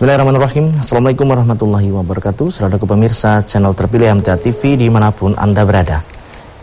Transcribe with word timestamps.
Bismillahirrahmanirrahim. 0.00 0.80
Assalamualaikum 0.80 1.28
warahmatullahi 1.28 1.92
wabarakatuh. 1.92 2.48
Saudara 2.48 2.80
pemirsa 2.80 3.44
channel 3.44 3.76
terpilih 3.76 4.08
MTA 4.16 4.40
TV 4.40 4.80
di 4.80 4.88
mana 4.88 5.12
pun 5.12 5.36
Anda 5.36 5.60
berada. 5.60 6.00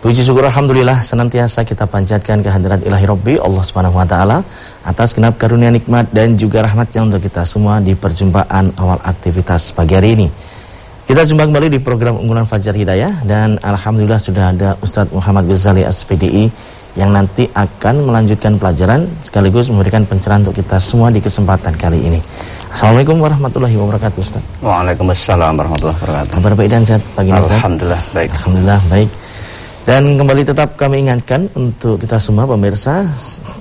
Puji 0.01 0.25
syukur 0.25 0.41
Alhamdulillah 0.49 0.97
senantiasa 0.97 1.61
kita 1.61 1.85
panjatkan 1.85 2.41
kehadiran 2.41 2.81
ilahi 2.81 3.05
Rabbi 3.05 3.37
Allah 3.37 3.61
subhanahu 3.61 3.93
wa 3.93 4.09
ta'ala 4.09 4.41
Atas 4.81 5.13
genap 5.13 5.37
karunia 5.37 5.69
nikmat 5.69 6.09
dan 6.09 6.33
juga 6.33 6.65
rahmat 6.65 6.89
yang 6.97 7.13
untuk 7.13 7.21
kita 7.21 7.45
semua 7.45 7.77
di 7.77 7.93
perjumpaan 7.93 8.73
awal 8.73 8.97
aktivitas 9.05 9.69
pagi 9.69 9.93
hari 9.93 10.17
ini. 10.17 10.27
Kita 11.05 11.21
jumpa 11.21 11.45
kembali 11.45 11.69
di 11.69 11.77
program 11.77 12.17
unggulan 12.17 12.49
Fajar 12.49 12.73
Hidayah 12.73 13.21
Dan 13.21 13.61
Alhamdulillah 13.61 14.17
sudah 14.17 14.49
ada 14.49 14.69
Ustadz 14.81 15.13
Muhammad 15.13 15.45
Ghazali 15.45 15.85
SPDI 15.85 16.49
Yang 16.97 17.09
nanti 17.13 17.43
akan 17.53 18.09
melanjutkan 18.09 18.57
pelajaran 18.57 19.05
Sekaligus 19.21 19.69
memberikan 19.69 20.01
pencerahan 20.01 20.41
untuk 20.41 20.57
kita 20.57 20.81
semua 20.81 21.13
di 21.13 21.21
kesempatan 21.21 21.77
kali 21.77 22.01
ini. 22.01 22.17
Assalamualaikum 22.73 23.21
warahmatullahi 23.21 23.77
wabarakatuh 23.77 24.17
Ustaz. 24.17 24.41
Waalaikumsalam 24.65 25.53
warahmatullahi 25.53 25.93
wabarakatuh. 25.93 26.33
Kabar 26.41 26.51
baik 26.57 26.69
dan 26.73 26.83
sehat 26.83 27.05
pagi 27.13 27.29
ini 27.29 27.39
Ustaz? 27.39 27.61
Alhamdulillah 27.61 28.01
baik. 28.17 28.29
Alhamdulillah 28.33 28.81
baik. 28.89 29.09
Dan 29.87 30.19
kembali 30.19 30.43
tetap 30.43 30.75
kami 30.75 31.07
ingatkan 31.07 31.47
untuk 31.55 31.95
kita 31.95 32.19
semua 32.19 32.43
pemirsa 32.43 33.07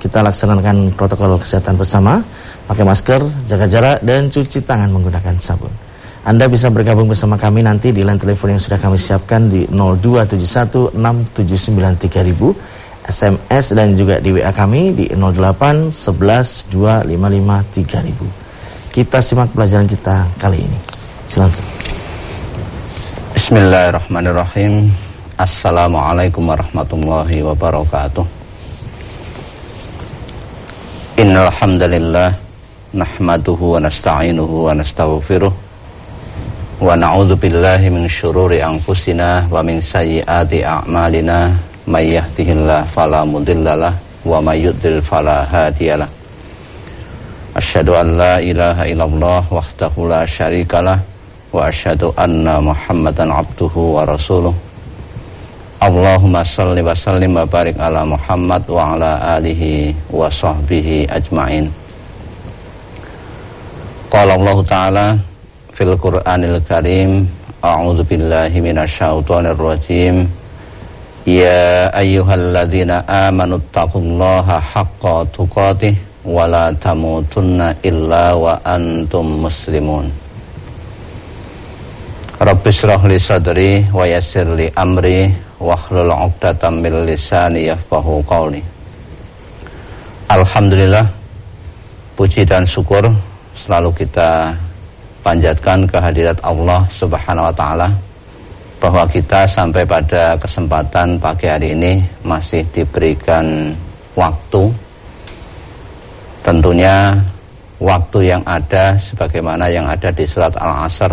Kita 0.03 0.27
laksanakan 0.27 0.91
protokol 0.99 1.39
kesehatan 1.39 1.79
bersama. 1.79 2.19
Pakai 2.67 2.83
masker, 2.83 3.23
jaga 3.47 3.71
jarak 3.71 4.03
dan 4.03 4.27
cuci 4.27 4.67
tangan 4.67 4.91
menggunakan 4.91 5.39
sabun. 5.39 5.71
Anda 6.27 6.51
bisa 6.51 6.75
bergabung 6.75 7.07
bersama 7.07 7.39
kami 7.39 7.63
nanti 7.63 7.95
di 7.95 8.03
line 8.03 8.19
telepon 8.19 8.51
yang 8.51 8.59
sudah 8.59 8.83
kami 8.83 8.99
siapkan 8.99 9.47
di 9.47 9.71
02716793000 9.71 11.47
SMS 13.07 13.73
dan 13.73 13.95
juga 13.95 14.19
di 14.19 14.35
WA 14.35 14.51
kami 14.51 14.93
di 14.93 15.07
08 15.15 15.91
11 15.91 16.75
255 16.75 18.35
3000 18.35 18.47
kita 18.97 19.21
simak 19.21 19.53
pelajaran 19.53 19.85
kita 19.85 20.25
kali 20.41 20.57
ini. 20.57 20.79
Silakan. 21.29 21.69
Bismillahirrahmanirrahim. 23.37 24.89
Assalamualaikum 25.37 26.41
warahmatullahi 26.49 27.45
wabarakatuh. 27.45 28.25
Innal 31.21 31.53
hamdalillah 31.53 32.33
nahmaduhu 32.97 33.77
wa 33.77 33.85
nasta'inuhu 33.85 34.73
wa 34.73 34.73
nastaghfiruh 34.73 35.53
wa 36.81 36.97
na'udzu 36.97 37.37
billahi 37.37 37.93
min 37.93 38.09
syururi 38.09 38.65
anfusina 38.65 39.45
wa 39.53 39.61
min 39.61 39.85
sayyiati 39.85 40.65
a'malina 40.65 41.53
may 41.87 42.11
yahdihillahu 42.13 42.87
fala 42.91 43.23
mudhillalah 43.23 43.95
wa 44.27 44.43
may 44.43 44.63
yudhlil 44.67 44.99
fala 45.03 45.47
hadiyalah 45.47 46.11
Asyhadu 47.57 47.97
an 47.97 48.21
la 48.21 48.37
ilaha 48.37 48.85
illallah 48.85 49.41
wahdahu 49.49 50.13
la 50.13 50.29
syarikalah 50.29 51.01
wa 51.57 51.73
asyhadu 51.73 52.13
anna 52.13 52.61
Muhammadan 52.61 53.33
abduhu 53.33 53.97
wa 53.97 54.05
rasuluh. 54.05 54.53
Allahumma 55.81 56.45
salli 56.45 56.85
wa 56.85 56.93
sallim 56.93 57.33
wa 57.33 57.49
barik 57.49 57.81
ala 57.81 58.05
Muhammad 58.05 58.61
wa 58.69 58.93
ala 58.93 59.41
alihi 59.41 59.97
wa 60.13 60.29
sahbihi 60.29 61.09
ajmain. 61.09 61.73
Qala 64.13 64.37
Allah 64.37 64.59
Ta'ala 64.69 65.07
fil 65.73 65.97
Qur'anil 65.97 66.61
Karim 66.69 67.25
A'udzu 67.65 68.05
billahi 68.05 68.61
minasyaitonir 68.61 69.57
rajim 69.57 70.29
Ya 71.27 71.91
ayyuhalladzina 71.91 73.03
amanu 73.03 73.59
taqullaha 73.75 74.63
haqqa 74.63 75.27
tuqatih 75.35 75.99
wala 76.23 76.71
tamutunna 76.79 77.75
illa 77.83 78.39
wa 78.39 78.55
antum 78.63 79.43
muslimun 79.43 80.07
Rabbi 82.39 82.71
syrah 82.71 83.03
li 83.11 83.19
sadri 83.19 83.83
wa 83.91 84.07
yassir 84.07 84.47
li 84.55 84.71
amri 84.79 85.27
wahlul 85.59 86.15
'uqdatam 86.15 86.79
min 86.79 87.03
lisani 87.11 87.75
yafqahu 87.75 88.23
qawli 88.23 88.63
Alhamdulillah 90.31 91.11
puji 92.15 92.47
dan 92.47 92.63
syukur 92.63 93.03
selalu 93.59 93.91
kita 93.99 94.55
panjatkan 95.27 95.91
kehadirat 95.91 96.39
Allah 96.47 96.87
Subhanahu 96.87 97.51
wa 97.51 97.55
taala 97.59 98.06
bahwa 98.77 99.09
kita 99.09 99.49
sampai 99.49 99.89
pada 99.89 100.37
kesempatan 100.37 101.17
pagi 101.17 101.49
hari 101.49 101.73
ini 101.73 102.01
masih 102.25 102.63
diberikan 102.73 103.73
waktu 104.13 104.69
Tentunya 106.47 107.11
waktu 107.83 108.31
yang 108.31 108.39
ada 108.47 108.95
sebagaimana 108.95 109.67
yang 109.67 109.83
ada 109.83 110.15
di 110.15 110.23
surat 110.23 110.55
Al-Asr 110.55 111.11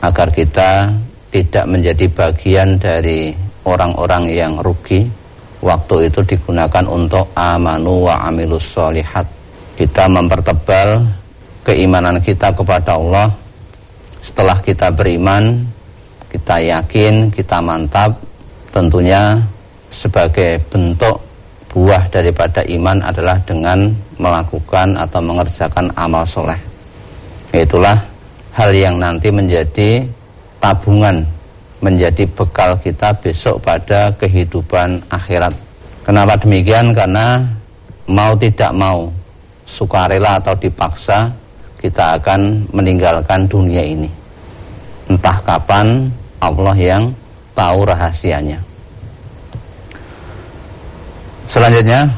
agar 0.00 0.32
kita 0.32 0.88
tidak 1.28 1.68
menjadi 1.68 2.08
bagian 2.08 2.80
dari 2.80 3.36
orang-orang 3.68 4.32
yang 4.32 4.56
rugi. 4.56 5.04
Waktu 5.60 6.08
itu 6.08 6.24
digunakan 6.24 6.88
untuk 6.88 7.36
amanu 7.36 8.08
wa 8.08 8.24
amilus 8.24 8.64
solihat. 8.80 9.28
Kita 9.76 10.08
mempertebal 10.08 11.04
keimanan 11.60 12.16
kita 12.24 12.48
kepada 12.56 12.96
Allah. 12.96 13.28
Setelah 14.24 14.56
kita 14.64 14.88
beriman, 14.88 15.60
kita 16.36 16.60
yakin, 16.60 17.32
kita 17.32 17.64
mantap, 17.64 18.12
tentunya 18.68 19.40
sebagai 19.88 20.60
bentuk 20.68 21.16
buah 21.72 22.12
daripada 22.12 22.60
iman 22.60 23.00
adalah 23.00 23.40
dengan 23.40 23.88
melakukan 24.20 25.00
atau 25.00 25.24
mengerjakan 25.24 25.88
amal 25.96 26.28
soleh. 26.28 26.60
Itulah 27.56 27.96
hal 28.52 28.68
yang 28.76 29.00
nanti 29.00 29.32
menjadi 29.32 30.04
tabungan, 30.60 31.24
menjadi 31.80 32.28
bekal 32.28 32.76
kita 32.84 33.16
besok 33.16 33.64
pada 33.64 34.12
kehidupan 34.20 35.08
akhirat. 35.08 35.56
Kenapa 36.04 36.36
demikian? 36.36 36.92
Karena 36.92 37.40
mau 38.12 38.36
tidak 38.36 38.76
mau, 38.76 39.08
sukarela 39.64 40.36
atau 40.36 40.52
dipaksa, 40.52 41.32
kita 41.80 42.20
akan 42.20 42.68
meninggalkan 42.76 43.48
dunia 43.48 43.80
ini. 43.80 44.08
Entah 45.06 45.38
kapan 45.38 46.10
Allah 46.40 46.76
yang 46.76 47.02
tahu 47.56 47.88
rahasianya. 47.88 48.60
Selanjutnya 51.46 52.10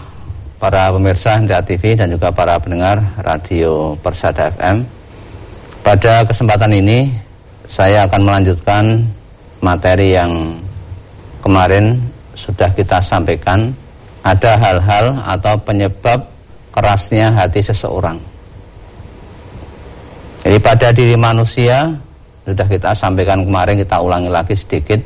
para 0.58 0.90
pemirsa 0.90 1.38
NTA 1.38 1.62
TV 1.62 1.94
dan 1.94 2.10
juga 2.10 2.34
para 2.34 2.58
pendengar 2.58 2.98
radio 3.22 3.94
Persada 4.02 4.50
FM. 4.50 4.82
Pada 5.86 6.26
kesempatan 6.26 6.74
ini 6.74 7.12
saya 7.70 8.08
akan 8.10 8.20
melanjutkan 8.26 9.04
materi 9.62 10.18
yang 10.18 10.58
kemarin 11.44 12.00
sudah 12.34 12.72
kita 12.74 12.98
sampaikan. 12.98 13.70
Ada 14.26 14.58
hal-hal 14.60 15.06
atau 15.24 15.54
penyebab 15.62 16.20
kerasnya 16.74 17.32
hati 17.32 17.62
seseorang. 17.64 18.18
Jadi 20.42 20.58
pada 20.58 20.90
diri 20.92 21.16
manusia 21.16 21.96
sudah 22.48 22.64
kita 22.64 22.96
sampaikan 22.96 23.44
kemarin 23.44 23.76
kita 23.76 24.00
ulangi 24.00 24.32
lagi 24.32 24.56
sedikit. 24.56 24.96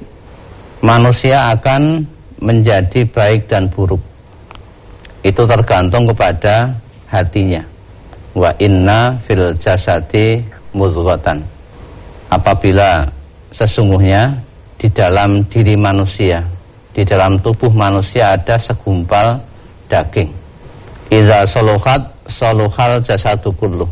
Manusia 0.79 1.51
akan 1.51 2.07
menjadi 2.39 3.03
baik 3.03 3.51
dan 3.51 3.67
buruk 3.67 3.99
itu 5.27 5.43
tergantung 5.43 6.07
kepada 6.07 6.71
hatinya. 7.11 7.67
Wa 8.39 8.55
inna 8.63 9.19
fil 9.19 9.59
jasadi 9.59 10.39
mudghatan. 10.71 11.43
Apabila 12.31 13.11
sesungguhnya 13.51 14.39
di 14.79 14.87
dalam 14.95 15.43
diri 15.51 15.75
manusia, 15.75 16.47
di 16.95 17.03
dalam 17.03 17.43
tubuh 17.43 17.75
manusia 17.75 18.39
ada 18.39 18.55
segumpal 18.55 19.43
daging. 19.91 20.31
Idza 21.11 21.43
saluhat 21.45 22.07
saluhal 22.31 23.03
jasadu 23.03 23.51
kullu. 23.59 23.85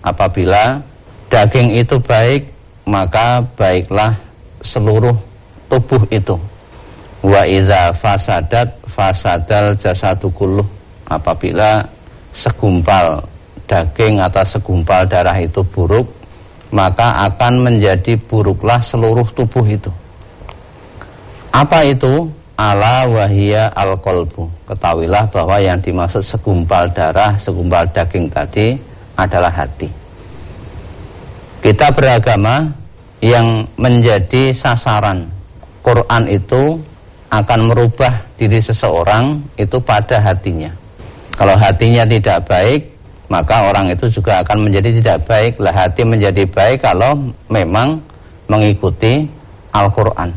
Apabila 0.00 0.80
daging 1.28 1.78
itu 1.78 1.96
baik, 2.02 2.53
maka 2.84 3.44
baiklah 3.56 4.12
seluruh 4.60 5.16
tubuh 5.68 6.04
itu. 6.12 6.36
Wa 7.24 7.48
idza 7.48 7.96
fasadat 7.96 8.84
fasadal 8.88 9.76
jasadu 9.80 10.28
kulluh. 10.32 10.66
Apabila 11.04 11.84
segumpal 12.32 13.20
daging 13.68 14.20
atau 14.20 14.44
segumpal 14.44 15.04
darah 15.08 15.36
itu 15.36 15.60
buruk 15.64 16.08
maka 16.74 17.28
akan 17.30 17.70
menjadi 17.70 18.18
buruklah 18.18 18.82
seluruh 18.82 19.24
tubuh 19.30 19.62
itu. 19.68 19.92
Apa 21.54 21.86
itu? 21.86 22.28
Ala 22.54 23.10
wahia 23.10 23.66
al 23.74 23.98
kolbu 23.98 24.46
ketahuilah 24.70 25.26
bahwa 25.34 25.58
yang 25.58 25.82
dimaksud 25.82 26.22
segumpal 26.22 26.86
darah 26.94 27.34
segumpal 27.34 27.82
daging 27.90 28.30
tadi 28.30 28.78
adalah 29.18 29.50
hati 29.50 30.03
kita 31.64 31.96
beragama 31.96 32.76
yang 33.24 33.64
menjadi 33.80 34.52
sasaran 34.52 35.32
Quran 35.80 36.28
itu 36.28 36.76
akan 37.32 37.72
merubah 37.72 38.12
diri 38.36 38.60
seseorang 38.60 39.40
itu 39.56 39.80
pada 39.80 40.20
hatinya. 40.20 40.68
Kalau 41.34 41.56
hatinya 41.56 42.04
tidak 42.04 42.44
baik, 42.44 42.94
maka 43.32 43.64
orang 43.72 43.88
itu 43.90 44.12
juga 44.12 44.44
akan 44.44 44.68
menjadi 44.68 44.92
tidak 45.00 45.18
baik. 45.24 45.52
Lah 45.56 45.72
hati 45.72 46.04
menjadi 46.04 46.44
baik 46.44 46.84
kalau 46.84 47.32
memang 47.48 47.98
mengikuti 48.46 49.24
Al-Qur'an. 49.72 50.30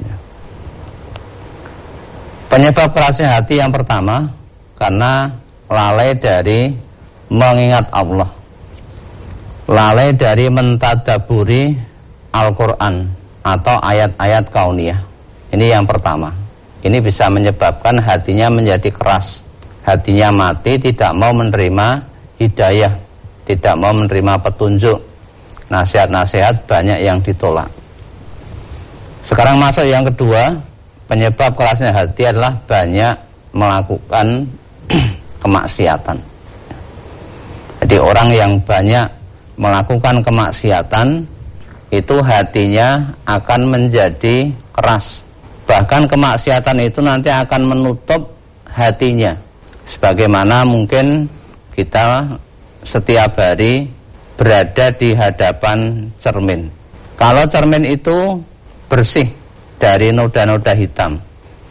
Ya. 0.00 0.14
Penyebab 2.48 2.90
kerasnya 2.96 3.38
hati 3.38 3.60
yang 3.60 3.70
pertama 3.70 4.32
karena 4.80 5.30
lalai 5.68 6.16
dari 6.16 6.74
mengingat 7.30 7.86
Allah. 7.92 8.41
Lalai 9.72 10.12
dari 10.12 10.52
mentadaburi 10.52 11.72
Al-Qur'an 12.28 13.08
atau 13.40 13.80
ayat-ayat 13.80 14.52
kauniyah. 14.52 15.00
Ini 15.48 15.72
yang 15.72 15.88
pertama. 15.88 16.28
Ini 16.84 17.00
bisa 17.00 17.32
menyebabkan 17.32 17.96
hatinya 17.96 18.52
menjadi 18.52 18.92
keras. 18.92 19.40
Hatinya 19.88 20.28
mati 20.28 20.76
tidak 20.76 21.16
mau 21.16 21.32
menerima 21.32 22.04
hidayah, 22.36 22.92
tidak 23.48 23.74
mau 23.80 23.96
menerima 23.96 24.44
petunjuk. 24.44 25.00
Nasihat-nasihat 25.72 26.68
banyak 26.68 27.00
yang 27.00 27.24
ditolak. 27.24 27.72
Sekarang 29.24 29.56
masuk 29.56 29.88
yang 29.88 30.04
kedua, 30.04 30.52
penyebab 31.08 31.56
kerasnya 31.56 31.96
hati 31.96 32.28
adalah 32.28 32.52
banyak 32.68 33.16
melakukan 33.56 34.44
kemaksiatan. 35.42 36.20
Jadi 37.80 37.96
orang 37.96 38.28
yang 38.36 38.52
banyak 38.60 39.21
melakukan 39.56 40.24
kemaksiatan 40.24 41.24
itu 41.92 42.16
hatinya 42.24 43.04
akan 43.28 43.60
menjadi 43.68 44.48
keras. 44.72 45.24
Bahkan 45.68 46.08
kemaksiatan 46.08 46.78
itu 46.80 47.04
nanti 47.04 47.28
akan 47.28 47.76
menutup 47.76 48.32
hatinya. 48.72 49.36
Sebagaimana 49.84 50.64
mungkin 50.64 51.28
kita 51.76 52.24
setiap 52.82 53.36
hari 53.36 53.88
berada 54.40 54.88
di 54.94 55.12
hadapan 55.12 56.08
cermin. 56.16 56.66
Kalau 57.20 57.44
cermin 57.46 57.84
itu 57.86 58.40
bersih 58.88 59.28
dari 59.80 60.12
noda-noda 60.12 60.72
hitam 60.76 61.18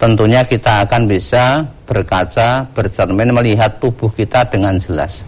tentunya 0.01 0.41
kita 0.41 0.81
akan 0.89 1.05
bisa 1.05 1.61
berkaca 1.85 2.65
bercermin 2.73 3.29
melihat 3.29 3.77
tubuh 3.77 4.09
kita 4.09 4.41
dengan 4.49 4.81
jelas 4.81 5.21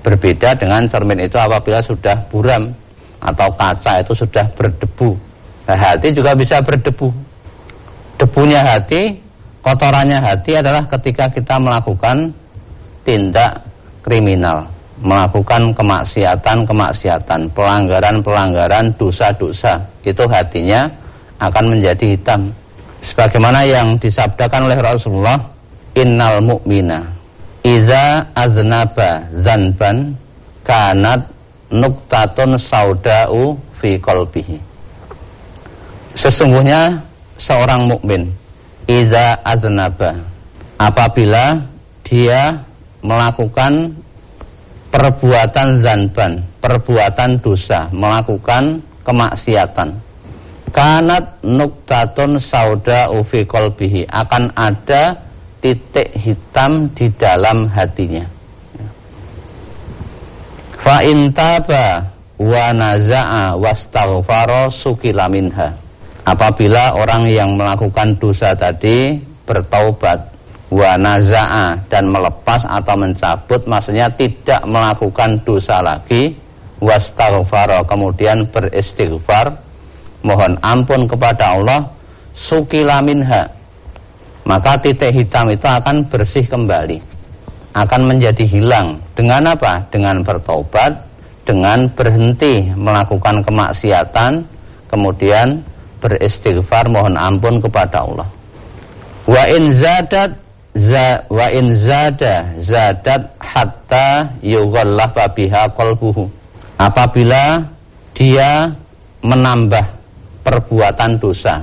berbeda 0.00 0.56
dengan 0.56 0.88
cermin 0.88 1.24
itu 1.24 1.36
apabila 1.36 1.84
sudah 1.84 2.16
buram 2.32 2.72
atau 3.20 3.48
kaca 3.52 4.00
itu 4.00 4.12
sudah 4.16 4.48
berdebu 4.56 5.12
nah, 5.68 5.76
hati 5.76 6.16
juga 6.16 6.32
bisa 6.32 6.64
berdebu 6.64 7.30
debunya 8.20 8.60
hati, 8.60 9.16
kotorannya 9.64 10.20
hati 10.20 10.60
adalah 10.60 10.84
ketika 10.84 11.32
kita 11.32 11.56
melakukan 11.56 12.36
tindak 13.08 13.64
kriminal, 14.04 14.68
melakukan 15.00 15.72
kemaksiatan-kemaksiatan, 15.72 17.48
pelanggaran-pelanggaran, 17.56 18.92
dosa-dosa. 19.00 19.80
Itu 20.04 20.28
hatinya 20.28 20.84
akan 21.40 21.76
menjadi 21.76 22.12
hitam. 22.12 22.52
Sebagaimana 23.00 23.64
yang 23.64 23.96
disabdakan 23.96 24.68
oleh 24.68 24.76
Rasulullah, 24.84 25.40
innal 25.96 26.44
mu'mina 26.44 27.19
iza 27.64 28.26
aznaba 28.32 29.24
zanban 29.36 30.16
kanat 30.64 31.26
nuktatun 31.70 32.58
sauda'u 32.58 33.58
fi 33.76 34.00
qalbihi. 34.00 34.58
Sesungguhnya 36.16 36.98
seorang 37.38 37.86
mukmin 37.86 38.26
iza 38.90 39.38
aznaba 39.46 40.18
apabila 40.76 41.62
dia 42.02 42.58
melakukan 43.00 43.94
perbuatan 44.90 45.78
zanban, 45.78 46.42
perbuatan 46.58 47.38
dosa, 47.38 47.86
melakukan 47.94 48.82
kemaksiatan. 49.06 49.94
Kanat 50.70 51.42
nuktatun 51.42 52.38
sauda 52.38 53.10
ufi 53.10 53.42
kolbihi 53.42 54.06
akan 54.06 54.54
ada 54.54 55.18
titik 55.60 56.08
hitam 56.16 56.88
di 56.96 57.12
dalam 57.14 57.68
hatinya. 57.68 58.24
Fa 60.80 61.04
intaba 61.04 62.08
wa 62.40 62.66
naza'a 62.72 63.52
wastaghfara 63.60 64.72
sukila 64.72 65.28
minha 65.28 65.76
apabila 66.24 66.96
orang 66.96 67.28
yang 67.28 67.52
melakukan 67.52 68.16
dosa 68.16 68.56
tadi 68.56 69.20
bertaubat 69.44 70.32
wa 70.72 70.96
naza'a 70.96 71.76
dan 71.92 72.08
melepas 72.08 72.64
atau 72.64 72.96
mencabut 72.96 73.60
maksudnya 73.68 74.08
tidak 74.16 74.64
melakukan 74.64 75.36
dosa 75.44 75.84
lagi 75.84 76.32
wastaghfara 76.80 77.84
kemudian 77.84 78.48
beristighfar 78.48 79.52
mohon 80.24 80.56
ampun 80.64 81.04
kepada 81.04 81.60
Allah 81.60 81.92
sukila 82.32 83.04
minha 83.04 83.52
maka 84.44 84.80
titik 84.80 85.12
hitam 85.12 85.52
itu 85.52 85.66
akan 85.66 86.08
bersih 86.08 86.44
kembali 86.48 87.00
akan 87.70 88.00
menjadi 88.06 88.44
hilang 88.46 88.98
dengan 89.14 89.54
apa? 89.54 89.86
dengan 89.92 90.22
bertobat 90.26 90.96
dengan 91.46 91.90
berhenti 91.90 92.70
melakukan 92.74 93.42
kemaksiatan 93.42 94.42
kemudian 94.90 95.62
beristighfar 96.00 96.88
mohon 96.88 97.14
ampun 97.14 97.60
kepada 97.60 98.02
Allah. 98.02 98.28
Wa 99.28 99.44
in 99.52 99.70
zadat 99.70 100.34
za, 100.74 101.22
wa 101.28 101.46
in 101.52 101.76
zada 101.76 102.50
zadat 102.56 103.36
hatta 103.38 104.32
yughallafa 104.42 105.30
biha 105.36 105.70
qalbuhu. 105.76 106.26
Apabila 106.80 107.60
dia 108.16 108.72
menambah 109.20 109.84
perbuatan 110.40 111.20
dosa 111.20 111.60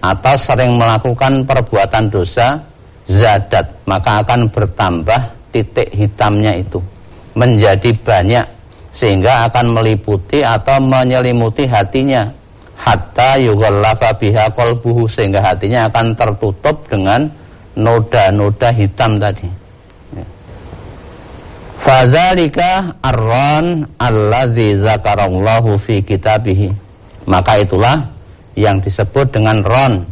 atau 0.00 0.34
sering 0.36 0.76
melakukan 0.76 1.46
perbuatan 1.48 2.12
dosa 2.12 2.60
zadat 3.06 3.86
maka 3.86 4.22
akan 4.22 4.50
bertambah 4.50 5.20
titik 5.54 5.88
hitamnya 5.94 6.58
itu 6.58 6.82
menjadi 7.36 7.92
banyak 8.02 8.46
sehingga 8.96 9.48
akan 9.52 9.76
meliputi 9.76 10.40
atau 10.40 10.80
menyelimuti 10.80 11.68
hatinya 11.68 12.32
hatta 12.80 13.36
yughallafa 13.40 14.16
biha 14.16 14.52
qalbuhu 14.56 15.04
sehingga 15.04 15.44
hatinya 15.44 15.88
akan 15.92 16.16
tertutup 16.16 16.88
dengan 16.88 17.28
noda-noda 17.76 18.72
hitam 18.72 19.20
tadi. 19.20 19.48
Ya. 20.16 20.24
Fadzalika 21.76 22.96
arran 23.04 23.84
allazi 24.00 24.80
zakarallahu 24.80 25.76
fi 25.76 26.00
kitabihi. 26.00 26.72
Maka 27.28 27.60
itulah 27.60 28.15
yang 28.56 28.80
disebut 28.80 29.30
dengan 29.30 29.60
ron 29.60 30.02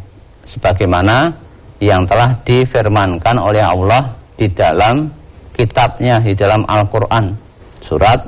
sebagaimana 0.44 1.32
yang 1.80 2.04
telah 2.04 2.36
difirmankan 2.44 3.40
oleh 3.40 3.64
Allah 3.64 4.12
di 4.36 4.46
dalam 4.52 5.08
kitabnya 5.56 6.20
di 6.20 6.36
dalam 6.36 6.62
Al-Qur'an. 6.68 7.32
Surat 7.80 8.20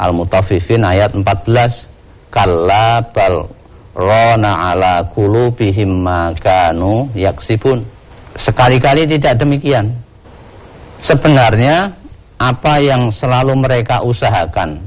Al-Mutaffifin 0.00 0.82
ayat 0.84 1.12
14 1.12 2.32
kalla 2.32 3.00
bal 3.12 3.44
rona 3.92 4.72
ala 4.72 5.04
kulubihim 5.12 6.02
makanu 6.02 7.10
yaksibun. 7.12 7.84
Sekali-kali 8.38 9.04
tidak 9.04 9.36
demikian. 9.42 9.90
Sebenarnya 11.02 11.90
apa 12.38 12.78
yang 12.78 13.10
selalu 13.10 13.58
mereka 13.58 14.02
usahakan 14.06 14.78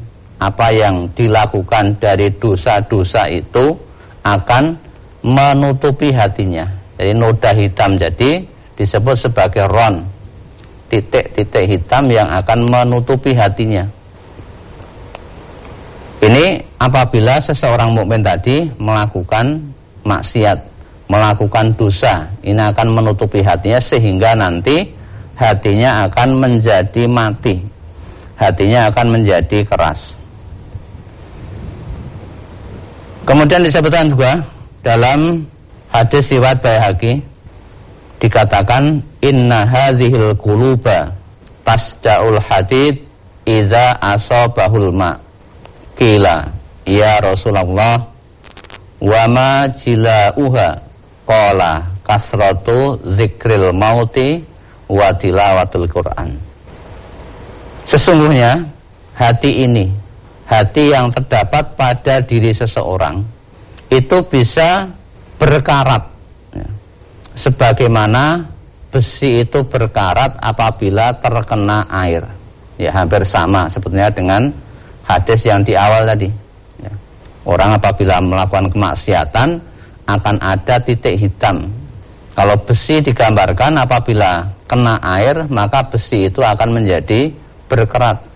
apa 0.42 0.74
yang 0.74 1.06
dilakukan 1.14 2.02
dari 2.02 2.34
dosa-dosa 2.34 3.30
itu 3.30 3.78
akan 4.22 4.78
menutupi 5.26 6.14
hatinya 6.14 6.70
jadi 6.98 7.18
noda 7.18 7.52
hitam 7.54 7.98
jadi 7.98 8.46
disebut 8.78 9.18
sebagai 9.18 9.66
ron 9.70 10.06
titik-titik 10.90 11.66
hitam 11.66 12.10
yang 12.12 12.28
akan 12.30 12.68
menutupi 12.68 13.34
hatinya 13.34 13.88
ini 16.22 16.62
apabila 16.78 17.42
seseorang 17.42 17.98
mukmin 17.98 18.22
tadi 18.22 18.70
melakukan 18.78 19.58
maksiat, 20.06 20.58
melakukan 21.10 21.74
dosa, 21.74 22.30
ini 22.46 22.62
akan 22.62 22.94
menutupi 22.94 23.42
hatinya 23.42 23.82
sehingga 23.82 24.38
nanti 24.38 24.86
hatinya 25.34 26.06
akan 26.06 26.38
menjadi 26.38 27.10
mati. 27.10 27.58
Hatinya 28.38 28.94
akan 28.94 29.18
menjadi 29.18 29.66
keras. 29.66 30.21
Kemudian 33.26 33.62
disebutkan 33.62 34.10
juga 34.10 34.42
dalam 34.82 35.46
hadis 35.94 36.32
riwayat 36.34 36.60
Baihaqi 36.60 37.22
dikatakan 38.22 39.02
inna 39.22 39.66
hadhil 39.66 40.34
quluba 40.38 41.14
tasdaul 41.62 42.42
hadid 42.42 43.02
idza 43.46 43.98
asabahul 44.02 44.90
ma' 44.94 45.32
Kila 46.02 46.50
Ya 46.82 47.22
Rasulullah 47.22 48.02
Wa 48.98 49.24
ma 49.30 49.70
uha 50.34 50.70
Kola 51.30 51.86
kasratu 52.02 52.98
zikril 53.06 53.70
mauti 53.70 54.42
Wa 54.92 55.16
tilawatul 55.16 55.88
Quran. 55.88 56.36
Sesungguhnya 57.88 58.60
hati 59.16 59.64
ini, 59.64 59.88
hati 60.52 60.92
yang 60.92 61.08
terdapat 61.16 61.80
pada 61.80 62.20
diri 62.20 62.52
seseorang 62.52 63.24
itu 63.88 64.18
bisa 64.28 64.92
berkarat. 65.40 66.04
Ya. 66.52 66.68
sebagaimana 67.40 68.44
besi 68.92 69.48
itu 69.48 69.64
berkarat 69.64 70.36
apabila 70.44 71.16
terkena 71.24 71.88
air. 71.88 72.28
Ya 72.76 72.92
hampir 72.92 73.24
sama 73.24 73.72
sebetulnya 73.72 74.12
dengan 74.12 74.52
hadis 75.08 75.48
yang 75.48 75.64
di 75.64 75.72
awal 75.80 76.04
tadi. 76.04 76.28
Ya. 76.84 76.92
orang 77.48 77.80
apabila 77.80 78.20
melakukan 78.20 78.68
kemaksiatan 78.68 79.50
akan 80.12 80.36
ada 80.44 80.84
titik 80.84 81.16
hitam. 81.16 81.72
Kalau 82.36 82.60
besi 82.60 83.00
digambarkan 83.00 83.80
apabila 83.80 84.44
kena 84.68 85.00
air 85.16 85.48
maka 85.48 85.88
besi 85.88 86.28
itu 86.28 86.44
akan 86.44 86.80
menjadi 86.80 87.32
berkerat 87.72 88.31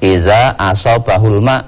iza 0.00 0.56
asobahul 0.58 1.40
ma. 1.40 1.62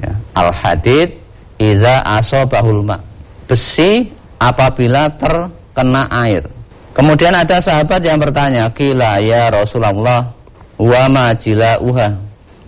Ya. 0.00 0.12
al 0.34 0.50
hadid 0.50 1.14
iza 1.58 2.02
asobahul 2.18 2.82
ma. 2.82 2.98
Besi 3.44 4.08
apabila 4.40 5.12
terkena 5.14 6.08
air. 6.26 6.46
Kemudian 6.94 7.34
ada 7.34 7.58
sahabat 7.58 8.00
yang 8.06 8.22
bertanya 8.22 8.70
kila 8.70 9.18
ya 9.18 9.50
Rasulullah 9.50 10.30
wa 10.78 11.02
majila 11.10 11.82
uha 11.82 12.14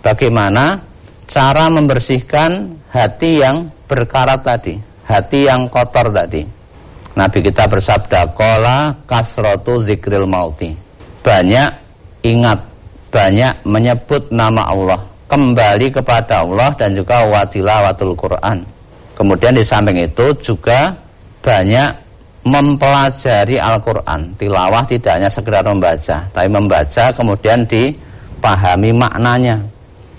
bagaimana 0.03 0.83
cara 1.31 1.71
membersihkan 1.71 2.75
hati 2.91 3.43
yang 3.43 3.71
berkarat 3.87 4.43
tadi 4.43 4.97
hati 5.07 5.47
yang 5.47 5.71
kotor 5.71 6.11
tadi? 6.11 6.43
Nabi 7.17 7.39
kita 7.41 7.65
bersabda 7.71 8.37
kola 8.37 8.93
kasrotu 9.09 9.81
zikril 9.81 10.29
mauti. 10.29 10.77
Banyak 11.25 11.71
ingat 12.27 12.61
banyak 13.17 13.65
menyebut 13.65 14.29
nama 14.29 14.69
Allah 14.69 15.01
kembali 15.25 15.89
kepada 15.89 16.45
Allah 16.45 16.69
dan 16.77 16.93
juga 16.93 17.25
watilawatul 17.25 18.13
Quran. 18.13 18.61
Kemudian 19.17 19.57
di 19.57 19.65
samping 19.65 19.97
itu 20.05 20.37
juga 20.45 20.93
banyak 21.41 21.97
mempelajari 22.45 23.57
Al-Quran. 23.57 24.37
Tilawah 24.37 24.85
tidak 24.85 25.17
hanya 25.17 25.33
sekedar 25.33 25.65
membaca 25.65 26.29
tapi 26.29 26.49
membaca 26.53 27.09
kemudian 27.17 27.65
dipahami 27.65 28.93
maknanya. 28.93 29.65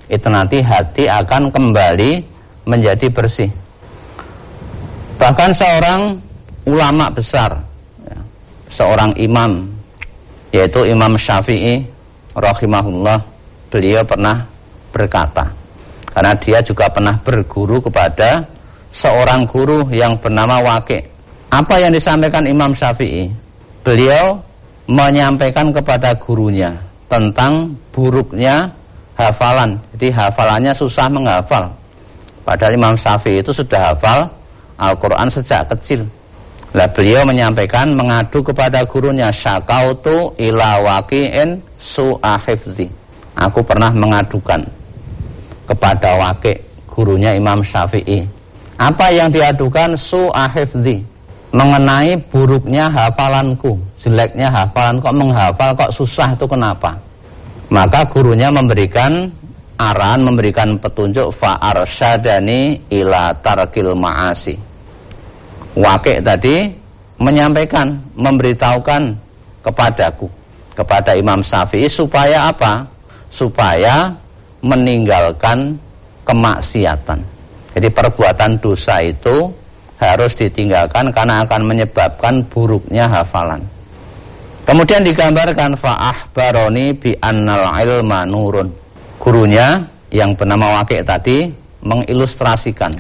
Itu 0.10 0.34
nanti 0.34 0.66
hati 0.66 1.06
akan 1.06 1.54
kembali 1.54 2.26
menjadi 2.66 3.14
bersih. 3.14 3.54
Bahkan 5.22 5.54
seorang 5.54 6.18
ulama 6.66 7.14
besar 7.14 7.62
ya, 8.10 8.18
seorang 8.74 9.14
imam 9.22 9.70
yaitu 10.50 10.88
Imam 10.90 11.14
Syafi'i 11.20 11.97
rahimahullah 12.38 13.20
beliau 13.74 14.06
pernah 14.06 14.46
berkata 14.94 15.50
karena 16.18 16.34
dia 16.38 16.62
juga 16.66 16.90
pernah 16.90 17.14
berguru 17.22 17.78
kepada 17.82 18.42
seorang 18.90 19.46
guru 19.46 19.86
yang 19.94 20.18
bernama 20.18 20.58
Waqi. 20.66 20.98
Apa 21.54 21.78
yang 21.78 21.94
disampaikan 21.94 22.44
Imam 22.50 22.74
Syafi'i? 22.74 23.30
Beliau 23.86 24.42
menyampaikan 24.90 25.70
kepada 25.70 26.18
gurunya 26.18 26.74
tentang 27.06 27.70
buruknya 27.94 28.74
hafalan. 29.14 29.78
Jadi 29.94 30.10
hafalannya 30.10 30.74
susah 30.74 31.08
menghafal. 31.08 31.70
Padahal 32.42 32.74
Imam 32.74 32.96
Syafi'i 32.98 33.46
itu 33.46 33.54
sudah 33.54 33.94
hafal 33.94 34.26
Al-Quran 34.82 35.30
sejak 35.30 35.70
kecil. 35.70 36.02
Lah 36.76 36.90
beliau 36.92 37.24
menyampaikan 37.30 37.94
mengadu 37.96 38.44
kepada 38.44 38.84
gurunya 38.90 39.30
syakautu 39.30 40.36
ila 40.36 40.82
su'ahifzi. 41.78 42.90
Aku 43.38 43.62
pernah 43.62 43.94
mengadukan 43.94 44.66
kepada 45.70 46.18
waqi' 46.18 46.58
gurunya 46.90 47.38
Imam 47.38 47.62
Syafi'i. 47.62 48.26
Apa 48.78 49.14
yang 49.14 49.30
diadukan 49.30 49.94
su'ahifzi 49.94 51.02
mengenai 51.54 52.18
buruknya 52.30 52.90
hafalanku, 52.90 53.78
jeleknya 54.02 54.50
hafalan 54.50 55.02
kok 55.02 55.16
menghafal 55.16 55.72
kok 55.74 55.94
susah 55.94 56.34
itu 56.34 56.46
kenapa? 56.46 56.98
Maka 57.70 58.06
gurunya 58.10 58.50
memberikan 58.50 59.30
arahan, 59.78 60.26
memberikan 60.26 60.78
petunjuk 60.82 61.30
fa'arsyadani 61.30 62.90
ila 62.90 63.34
tarkil 63.40 63.94
ma'asi 63.94 64.68
Wakil 65.78 66.26
tadi 66.26 66.74
menyampaikan, 67.22 68.02
memberitahukan 68.18 69.14
kepadaku, 69.62 70.26
kepada 70.78 71.18
Imam 71.18 71.42
Syafi'i 71.42 71.90
supaya 71.90 72.54
apa? 72.54 72.86
Supaya 73.34 74.14
meninggalkan 74.62 75.74
kemaksiatan. 76.22 77.18
Jadi 77.74 77.88
perbuatan 77.90 78.62
dosa 78.62 79.02
itu 79.02 79.50
harus 79.98 80.38
ditinggalkan 80.38 81.10
karena 81.10 81.42
akan 81.42 81.62
menyebabkan 81.66 82.46
buruknya 82.46 83.10
hafalan. 83.10 83.66
Kemudian 84.70 85.02
digambarkan 85.02 85.74
fa'ah 85.74 86.30
baroni 86.36 86.94
bi 86.94 87.18
annal 87.18 87.74
ilma 87.82 88.28
nurun. 88.30 88.70
Gurunya 89.18 89.82
yang 90.14 90.38
bernama 90.38 90.82
Wakil 90.82 91.02
tadi 91.02 91.50
mengilustrasikan 91.82 92.94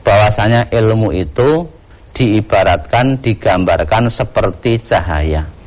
bahwasanya 0.00 0.72
ilmu 0.72 1.12
itu 1.12 1.66
diibaratkan 2.16 3.20
digambarkan 3.20 4.08
seperti 4.08 4.80
cahaya 4.80 5.57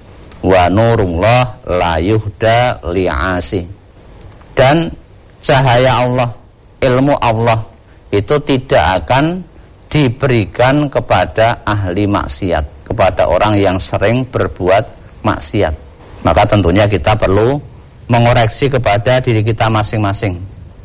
wa 0.42 0.64
nurullah 0.70 1.46
la 1.70 2.02
yuhda 2.02 2.82
li'asi 2.90 3.62
dan 4.58 4.90
cahaya 5.42 6.06
Allah 6.06 6.30
ilmu 6.82 7.14
Allah 7.22 7.62
itu 8.10 8.36
tidak 8.44 9.06
akan 9.06 9.46
diberikan 9.92 10.88
kepada 10.88 11.62
ahli 11.64 12.08
maksiat 12.10 12.82
kepada 12.92 13.32
orang 13.32 13.56
yang 13.56 13.80
sering 13.80 14.28
berbuat 14.28 14.84
maksiat. 15.24 15.72
Maka 16.28 16.44
tentunya 16.44 16.86
kita 16.92 17.16
perlu 17.16 17.56
mengoreksi 18.12 18.68
kepada 18.68 19.24
diri 19.24 19.40
kita 19.42 19.72
masing-masing. 19.72 20.36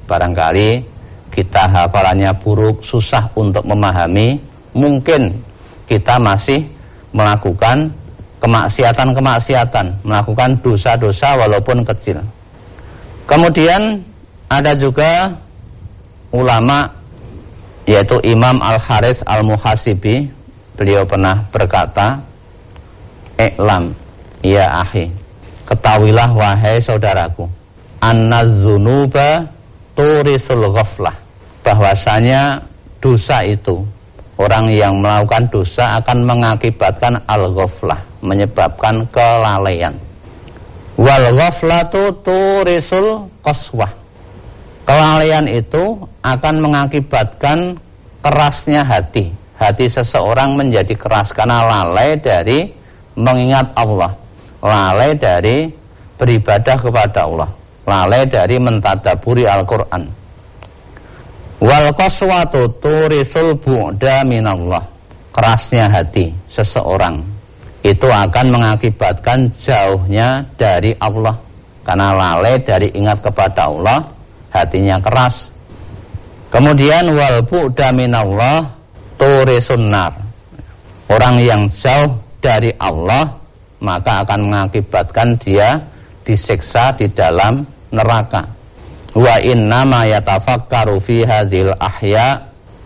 Barangkali 0.07 0.87
kita 1.35 1.67
hafalannya 1.67 2.31
buruk 2.39 2.87
susah 2.87 3.27
untuk 3.35 3.67
memahami 3.67 4.39
mungkin 4.79 5.35
kita 5.91 6.23
masih 6.23 6.63
melakukan 7.11 7.91
kemaksiatan-kemaksiatan, 8.47 10.07
melakukan 10.07 10.55
dosa-dosa 10.62 11.35
walaupun 11.35 11.83
kecil. 11.83 12.23
Kemudian 13.26 13.99
ada 14.47 14.71
juga 14.79 15.35
ulama 16.31 16.87
yaitu 17.91 18.23
Imam 18.23 18.62
Al-Haris 18.62 19.26
Al-Muhasibi, 19.26 20.31
beliau 20.79 21.03
pernah 21.03 21.43
berkata, 21.50 22.23
"Iklam 23.35 23.91
ya 24.47 24.87
ahi, 24.87 25.11
ketahuilah 25.67 26.31
wahai 26.31 26.79
saudaraku, 26.79 27.50
an-nadzunuba 27.99 29.43
turisul 29.99 30.71
ghaflah." 30.71 31.15
Bahwasanya 31.67 32.62
dosa 33.03 33.43
itu 33.43 33.83
orang 34.38 34.71
yang 34.71 35.03
melakukan 35.03 35.50
dosa 35.50 35.99
akan 35.99 36.26
mengakibatkan 36.26 37.19
al-ghaflah, 37.26 37.99
menyebabkan 38.26 39.06
kelalaian. 39.14 39.95
Wal 40.99 41.26
ghaflatu 41.38 42.18
turisul 42.26 43.30
qaswah. 43.47 43.88
Kelalaian 44.83 45.47
itu 45.47 46.02
akan 46.26 46.54
mengakibatkan 46.62 47.78
kerasnya 48.23 48.83
hati. 48.83 49.30
Hati 49.56 49.87
seseorang 49.88 50.59
menjadi 50.59 50.92
keras 50.99 51.33
karena 51.33 51.64
lalai 51.64 52.21
dari 52.21 52.68
mengingat 53.16 53.73
Allah, 53.73 54.12
lalai 54.61 55.16
dari 55.16 55.71
beribadah 56.21 56.76
kepada 56.76 57.25
Allah, 57.25 57.49
lalai 57.88 58.28
dari 58.28 58.61
mentadaburi 58.61 59.49
Al-Qur'an 59.49 60.26
Wal 61.56 61.88
qaswatu 61.97 62.68
turisul 62.78 63.56
bu'da 63.56 64.28
minallah. 64.28 64.85
Kerasnya 65.33 65.92
hati 65.92 66.33
seseorang 66.49 67.21
itu 67.87 68.09
akan 68.11 68.47
mengakibatkan 68.50 69.47
jauhnya 69.55 70.43
dari 70.59 70.90
Allah. 70.99 71.38
Karena 71.87 72.11
lalai 72.11 72.59
dari 72.59 72.90
ingat 72.99 73.23
kepada 73.23 73.71
Allah, 73.71 74.02
hatinya 74.50 74.99
keras. 74.99 75.55
Kemudian 76.50 77.14
wal 77.14 77.47
bu'da 77.47 77.95
minallah 77.95 78.66
turisun 79.14 79.95
nar. 79.95 80.11
Orang 81.07 81.38
yang 81.38 81.71
jauh 81.71 82.19
dari 82.43 82.75
Allah 82.83 83.31
maka 83.83 84.25
akan 84.25 84.50
mengakibatkan 84.50 85.37
dia 85.38 85.78
disiksa 86.26 86.95
di 86.97 87.07
dalam 87.11 87.62
neraka 87.93 88.43
wa 89.16 89.37
inna 89.40 89.85
ma 89.85 90.05
yatafakkaru 90.09 90.99
fi 91.00 91.25
hadhil 91.25 91.73
ahya 91.76 92.40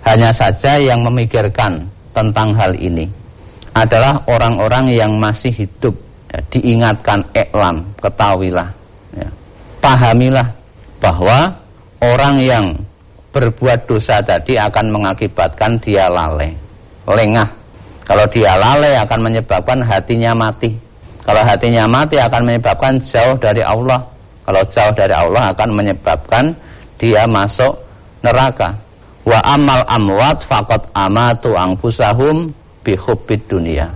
hanya 0.07 0.31
saja 0.35 0.79
yang 0.81 1.03
memikirkan 1.07 1.87
tentang 2.13 2.53
hal 2.57 2.75
ini 2.75 3.07
adalah 3.77 4.23
orang-orang 4.27 4.91
yang 4.91 5.15
masih 5.17 5.55
hidup 5.55 5.95
ya, 6.31 6.39
diingatkan 6.51 7.23
iklam 7.35 7.87
ketahuilah 8.03 8.69
ya, 9.15 9.29
pahamilah 9.79 10.49
bahwa 11.01 11.55
orang 12.01 12.37
yang 12.43 12.67
berbuat 13.31 13.87
dosa 13.87 14.19
tadi 14.21 14.59
akan 14.59 14.91
mengakibatkan 14.91 15.79
dia 15.79 16.11
lalai, 16.11 16.51
lengah. 17.07 17.47
Kalau 18.03 18.27
dia 18.27 18.59
lalai 18.59 18.99
akan 18.99 19.31
menyebabkan 19.31 19.79
hatinya 19.87 20.35
mati. 20.35 20.75
Kalau 21.23 21.47
hatinya 21.47 21.87
mati 21.87 22.19
akan 22.19 22.43
menyebabkan 22.43 22.99
jauh 22.99 23.39
dari 23.39 23.63
Allah. 23.63 24.03
Kalau 24.43 24.67
jauh 24.67 24.91
dari 24.99 25.15
Allah 25.15 25.55
akan 25.55 25.69
menyebabkan 25.71 26.51
dia 26.99 27.23
masuk 27.31 27.79
neraka. 28.27 28.75
Wa 29.23 29.39
amal 29.47 29.87
amwat 29.87 30.43
fakot 30.43 30.91
amatu 30.91 31.55
angfusahum 31.55 32.51
bihubbid 32.91 33.47
dunia. 33.47 33.87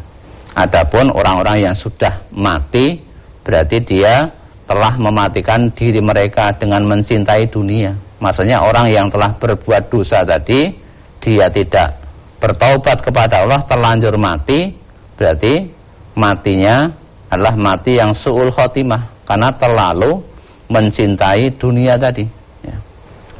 Adapun 0.54 1.10
orang-orang 1.10 1.66
yang 1.66 1.74
sudah 1.74 2.14
mati 2.30 3.02
berarti 3.42 3.82
dia 3.82 4.30
telah 4.70 4.94
mematikan 5.02 5.66
diri 5.74 5.98
mereka 5.98 6.54
dengan 6.54 6.86
mencintai 6.86 7.50
dunia. 7.50 7.90
Maksudnya 8.22 8.62
orang 8.62 8.86
yang 8.86 9.10
telah 9.10 9.34
berbuat 9.34 9.90
dosa 9.90 10.22
tadi 10.22 10.70
dia 11.18 11.50
tidak 11.50 11.98
bertaubat 12.38 13.02
kepada 13.02 13.42
Allah 13.42 13.60
terlanjur 13.66 14.14
mati 14.20 14.70
berarti 15.18 15.64
matinya 16.14 16.86
adalah 17.32 17.56
mati 17.56 17.96
yang 17.96 18.12
suul 18.12 18.52
khotimah 18.52 19.24
karena 19.24 19.48
terlalu 19.56 20.20
mencintai 20.68 21.56
dunia 21.56 21.96
tadi 21.96 22.28
ya. 22.60 22.76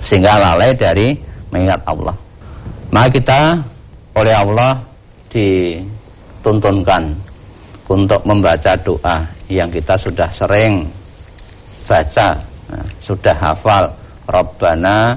sehingga 0.00 0.40
lalai 0.40 0.72
dari 0.72 1.12
mengingat 1.52 1.84
Allah 1.84 2.16
maka 2.88 3.08
kita 3.12 3.40
oleh 4.16 4.32
Allah 4.32 4.93
dituntunkan 5.34 7.10
untuk 7.90 8.22
membaca 8.22 8.78
doa 8.78 9.26
yang 9.50 9.66
kita 9.66 9.98
sudah 9.98 10.30
sering 10.30 10.86
baca 11.90 12.38
nah, 12.70 12.86
sudah 13.02 13.36
hafal 13.36 13.90
Rabbana 14.30 15.12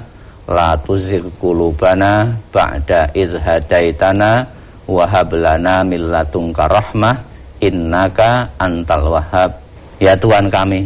la 0.50 0.76
tuzigh 0.82 1.24
qulubana 1.40 2.28
ba'da 2.52 3.14
idh 3.14 3.38
hadaitana 3.40 4.44
wa 4.90 5.06
hab 5.08 5.32
lana 5.32 5.86
min 5.86 6.12
ladunka 6.12 6.66
rahmah 6.68 7.16
innaka 7.62 8.48
antal 8.62 9.18
wahhab. 9.18 9.52
Ya 9.98 10.14
Tuhan 10.14 10.48
kami, 10.48 10.86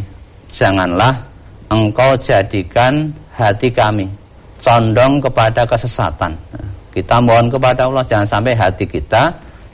janganlah 0.50 1.14
Engkau 1.72 2.20
jadikan 2.20 3.08
hati 3.32 3.72
kami 3.72 4.04
condong 4.60 5.24
kepada 5.24 5.64
kesesatan. 5.64 6.36
Kita 6.92 7.24
mohon 7.24 7.48
kepada 7.48 7.88
Allah 7.88 8.04
jangan 8.04 8.28
sampai 8.28 8.54
hati 8.56 8.84
kita 8.84 9.32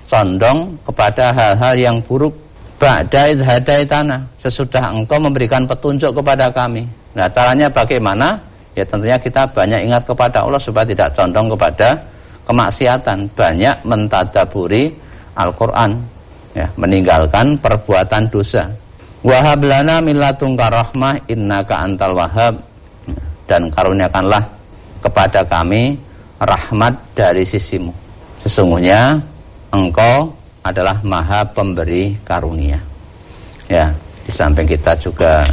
condong 0.07 0.77
kepada 0.85 1.35
hal-hal 1.35 1.75
yang 1.75 1.97
buruk. 2.01 2.33
Ba'da 2.77 3.33
idh 3.33 3.41
hadaitana, 3.41 4.21
sesudah 4.37 4.93
Engkau 4.93 5.17
memberikan 5.17 5.65
petunjuk 5.65 6.13
kepada 6.13 6.53
kami. 6.53 6.85
Nah 7.17 7.25
caranya 7.25 7.65
bagaimana? 7.73 8.37
Ya 8.77 8.85
tentunya 8.85 9.17
kita 9.17 9.49
banyak 9.49 9.89
ingat 9.89 10.05
kepada 10.05 10.45
Allah 10.45 10.61
supaya 10.61 10.85
tidak 10.85 11.09
condong 11.17 11.49
kepada 11.57 11.97
kemaksiatan. 12.45 13.33
Banyak 13.33 13.81
mentadaburi 13.81 14.93
Al-Quran. 15.33 15.97
Ya, 16.53 16.69
meninggalkan 16.77 17.57
perbuatan 17.57 18.29
dosa. 18.33 18.65
Wahab 19.25 19.65
lana 19.65 19.97
millatungka 20.01 20.69
rahmah 20.69 21.17
innaka 21.29 21.81
antal 21.81 22.13
wahab. 22.13 22.61
Dan 23.49 23.73
karuniakanlah 23.73 24.41
kepada 25.01 25.41
kami 25.49 25.97
rahmat 26.39 26.93
dari 27.17 27.43
sisimu. 27.43 27.93
Sesungguhnya 28.45 29.17
engkau 29.73 30.33
adalah 30.61 30.99
maha 31.03 31.47
pemberi 31.47 32.15
karunia. 32.23 32.79
Ya, 33.67 33.91
di 34.27 34.31
samping 34.31 34.67
kita 34.67 34.95
juga 34.99 35.43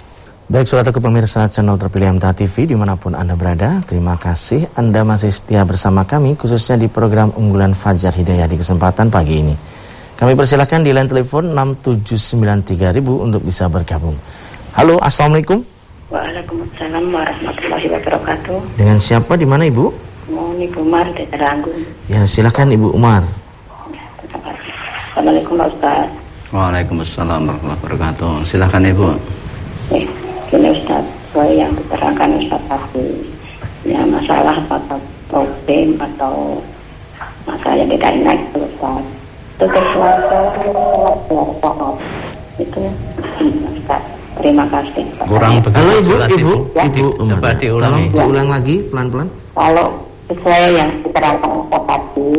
Baik 0.47 0.71
saudara 0.71 0.95
pemirsa 0.95 1.51
channel 1.51 1.83
terpilih 1.83 2.15
MTA 2.15 2.31
TV 2.31 2.71
di 2.71 2.79
mana 2.79 2.95
pun 2.95 3.19
Anda 3.19 3.35
berada, 3.35 3.83
terima 3.83 4.15
kasih 4.15 4.71
Anda 4.79 5.03
masih 5.03 5.35
setia 5.35 5.67
bersama 5.67 6.07
kami 6.07 6.39
khususnya 6.39 6.79
di 6.79 6.87
program 6.87 7.35
unggulan 7.35 7.75
Fajar 7.75 8.15
Hidayah 8.15 8.47
di 8.47 8.55
kesempatan 8.55 9.11
pagi 9.11 9.43
ini. 9.43 9.82
Kami 10.23 10.39
persilahkan 10.39 10.87
di 10.87 10.95
line 10.95 11.11
telepon 11.11 11.51
6793000 11.51 13.27
untuk 13.27 13.43
bisa 13.43 13.67
bergabung. 13.67 14.15
Halo, 14.79 14.95
Assalamualaikum. 15.03 15.67
Waalaikumsalam 16.15 17.11
warahmatullahi 17.11 17.91
wabarakatuh. 17.91 18.79
Dengan 18.79 19.03
siapa 19.03 19.35
di 19.35 19.43
mana 19.43 19.67
Ibu? 19.67 19.91
Mohon 20.31 20.63
Ibu 20.63 20.79
Umar 20.79 21.11
dari 21.11 21.27
Ranggun. 21.27 21.75
Ya, 22.07 22.23
silakan 22.23 22.71
Ibu 22.71 22.95
Umar. 22.95 23.27
Assalamualaikum 25.11 25.59
Ustaz. 25.59 26.07
Waalaikumsalam 26.55 27.43
warahmatullahi 27.43 27.79
wabarakatuh. 27.83 28.33
Silakan 28.47 28.95
Ibu. 28.95 29.19
Eh, 29.91 30.07
ini 30.55 30.69
Ustaz, 30.71 31.03
sesuai 31.03 31.51
yang 31.67 31.75
diterangkan 31.75 32.31
Ustaz 32.39 32.63
tadi. 32.71 33.27
Ya, 33.91 34.07
masalah 34.07 34.55
atau 34.71 35.03
problem 35.27 35.99
atau 35.99 36.63
masalah 37.43 37.75
yang 37.75 37.91
tidak 37.91 38.15
enak 38.23 38.39
itu 39.53 39.65
Ustaz. 39.69 40.19
Itu 40.57 41.41
sesuatu 41.53 41.89
itu 42.61 42.81
Ustaz. 43.77 44.03
Terima 44.33 44.65
kasih. 44.67 45.05
Kurang 45.29 45.61
begitu 45.61 45.77
Halo 45.79 45.93
Ibu, 45.93 46.09
jelas, 46.09 46.31
Ibu, 46.33 46.55
Ya. 46.75 46.83
Ibu. 46.89 47.07
Coba 47.21 47.51
diulangi. 47.61 47.85
Tolong 47.85 48.05
diulang 48.11 48.49
lagi 48.49 48.77
pelan-pelan. 48.89 49.29
Kalau 49.53 49.87
sesuai 50.33 50.65
yang 50.73 50.91
diterangkan 51.05 51.51
Ustaz 51.63 51.83
tadi, 51.85 52.33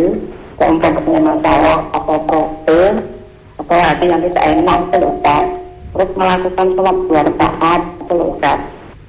seumpamanya 0.58 1.21
masalah 1.21 1.80
atau 1.93 2.17
problem 2.26 2.91
atau 3.62 3.78
hati 3.78 4.06
yang 4.10 4.21
tidak 4.26 4.43
enak 4.58 4.80
itu 4.89 5.08
Ustaz. 5.08 5.45
Terus 5.93 6.10
melakukan 6.17 6.67
sholat 6.73 6.97
dua 7.06 7.21
rakaat 7.30 7.82
itu 8.02 8.15
Ustaz. 8.17 8.60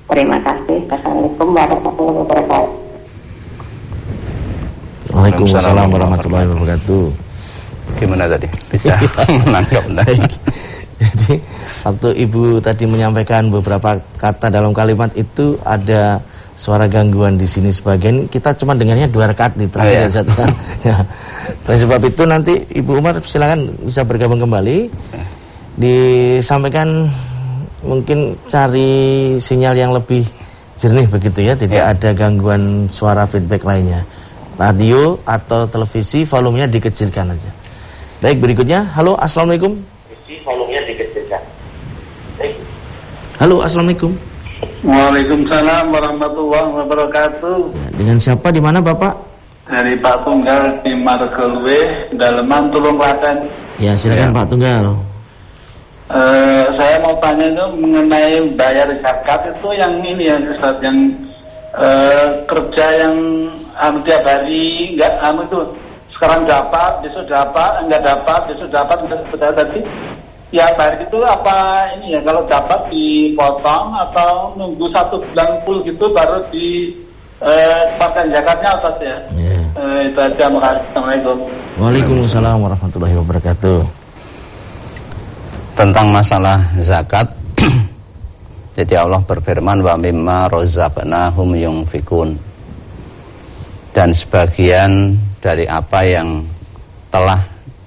Terima 0.04 0.38
kasih. 0.44 0.78
Assalamualaikum 0.92 1.48
warahmatullahi 1.56 2.18
wabarakatuh. 2.20 2.72
Waalaikumsalam 5.14 5.88
warahmatullahi 5.88 6.46
wabarakatuh. 6.52 7.23
Gimana 7.96 8.24
tadi? 8.26 8.46
Bisa 8.70 8.94
menangkap 9.46 9.82
enggak? 9.90 10.06
Baik. 10.06 10.32
Jadi 10.94 11.34
waktu 11.82 12.08
Ibu 12.22 12.42
tadi 12.58 12.84
menyampaikan 12.86 13.50
beberapa 13.50 13.98
kata 14.16 14.48
dalam 14.48 14.70
kalimat 14.70 15.10
itu 15.14 15.58
ada 15.62 16.22
suara 16.54 16.86
gangguan 16.86 17.34
di 17.34 17.50
sini 17.50 17.74
sebagian 17.74 18.30
kita 18.30 18.54
cuma 18.54 18.78
dengarnya 18.78 19.10
dua 19.10 19.26
rakaat 19.26 19.58
di 19.58 19.66
terakhir 19.66 20.06
Oh, 20.06 20.06
iya. 20.06 20.22
ya, 20.22 20.46
ya. 20.94 20.96
Oleh 21.66 21.78
sebab 21.82 22.00
itu 22.06 22.22
nanti 22.24 22.54
Ibu 22.78 23.02
Umar 23.02 23.18
silakan 23.20 23.68
bisa 23.82 24.06
bergabung 24.06 24.38
kembali. 24.38 24.86
Disampaikan 25.74 27.10
mungkin 27.82 28.38
cari 28.46 28.90
sinyal 29.36 29.74
yang 29.74 29.90
lebih 29.90 30.22
jernih 30.78 31.10
begitu 31.10 31.42
ya, 31.42 31.58
tidak 31.58 31.82
Ya. 31.82 31.90
ada 31.90 32.10
gangguan 32.14 32.86
suara 32.86 33.26
feedback 33.26 33.66
lainnya. 33.66 34.06
Radio 34.54 35.18
atau 35.26 35.66
televisi 35.66 36.22
volumenya 36.22 36.70
dikecilkan 36.70 37.34
aja. 37.34 37.50
Baik, 38.24 38.40
berikutnya. 38.40 38.88
Halo, 38.96 39.20
Assalamualaikum. 39.20 39.76
Halo, 43.36 43.60
Assalamualaikum. 43.60 44.16
Waalaikumsalam 44.80 45.92
warahmatullahi 45.92 46.72
wabarakatuh. 46.72 47.58
Ya, 47.76 47.86
dengan 47.92 48.16
siapa 48.16 48.48
di 48.48 48.64
mana 48.64 48.80
Bapak? 48.80 49.12
Dari 49.68 50.00
Pak 50.00 50.24
Tunggal 50.24 50.72
di 50.80 50.96
Margelwe, 50.96 52.08
Daleman 52.16 52.72
Tulung 52.72 52.96
Klaten. 52.96 53.44
Ya, 53.76 53.92
silakan 53.92 54.32
Ya. 54.32 54.36
Pak 54.40 54.46
Tunggal. 54.48 54.84
Eh, 56.08 56.64
saya 56.80 56.96
mau 57.04 57.12
tanya 57.20 57.44
itu 57.52 57.66
mengenai 57.76 58.40
bayar 58.56 58.88
zakat 59.04 59.52
itu 59.52 59.68
yang 59.76 60.00
ini 60.00 60.32
ya 60.32 60.40
Ustaz 60.40 60.80
yang 60.80 61.12
eh, 61.76 62.28
kerja 62.48 63.04
yang 63.04 63.16
anu 63.76 64.00
tiap 64.00 64.24
hari 64.24 64.96
enggak 64.96 65.12
anu 65.20 65.44
itu 65.44 65.60
sekarang 66.14 66.46
dapat 66.46 66.92
besok 67.02 67.26
dapat 67.26 67.70
enggak 67.84 68.02
dapat 68.06 68.40
besok 68.48 68.68
dapat 68.70 68.96
enggak 69.02 69.20
dapat 69.34 69.54
tadi 69.58 69.80
ya 70.54 70.64
bayar 70.78 70.94
itu 71.02 71.18
apa 71.26 71.58
ini 71.98 72.14
ya 72.14 72.20
kalau 72.22 72.46
dapat 72.46 72.80
dipotong 72.86 73.86
atau 73.90 74.54
nunggu 74.54 74.86
satu 74.94 75.18
bulan 75.18 75.50
full 75.66 75.82
gitu 75.82 76.06
baru 76.14 76.38
di 76.54 76.94
eh, 77.42 77.82
pakai 77.98 78.30
zakatnya 78.30 78.70
Ustaz 78.78 78.96
ya 79.02 79.16
Ya. 79.34 79.58
Eh, 79.74 80.00
itu 80.06 80.18
aja, 80.22 80.46
makasih. 80.46 80.86
Assalamualaikum. 80.86 81.36
Waalaikumsalam 81.82 82.56
warahmatullahi 82.62 83.16
wabarakatuh. 83.18 83.78
Tentang 85.74 86.14
masalah 86.14 86.62
zakat, 86.78 87.26
jadi 88.78 89.02
Allah 89.02 89.18
berfirman 89.26 89.82
wa 89.82 89.98
mimma 89.98 90.46
razaqnahum 90.46 91.58
yunfikun. 91.58 92.38
Dan 93.90 94.14
sebagian 94.14 95.18
dari 95.44 95.68
apa 95.68 96.00
yang 96.08 96.40
telah 97.12 97.36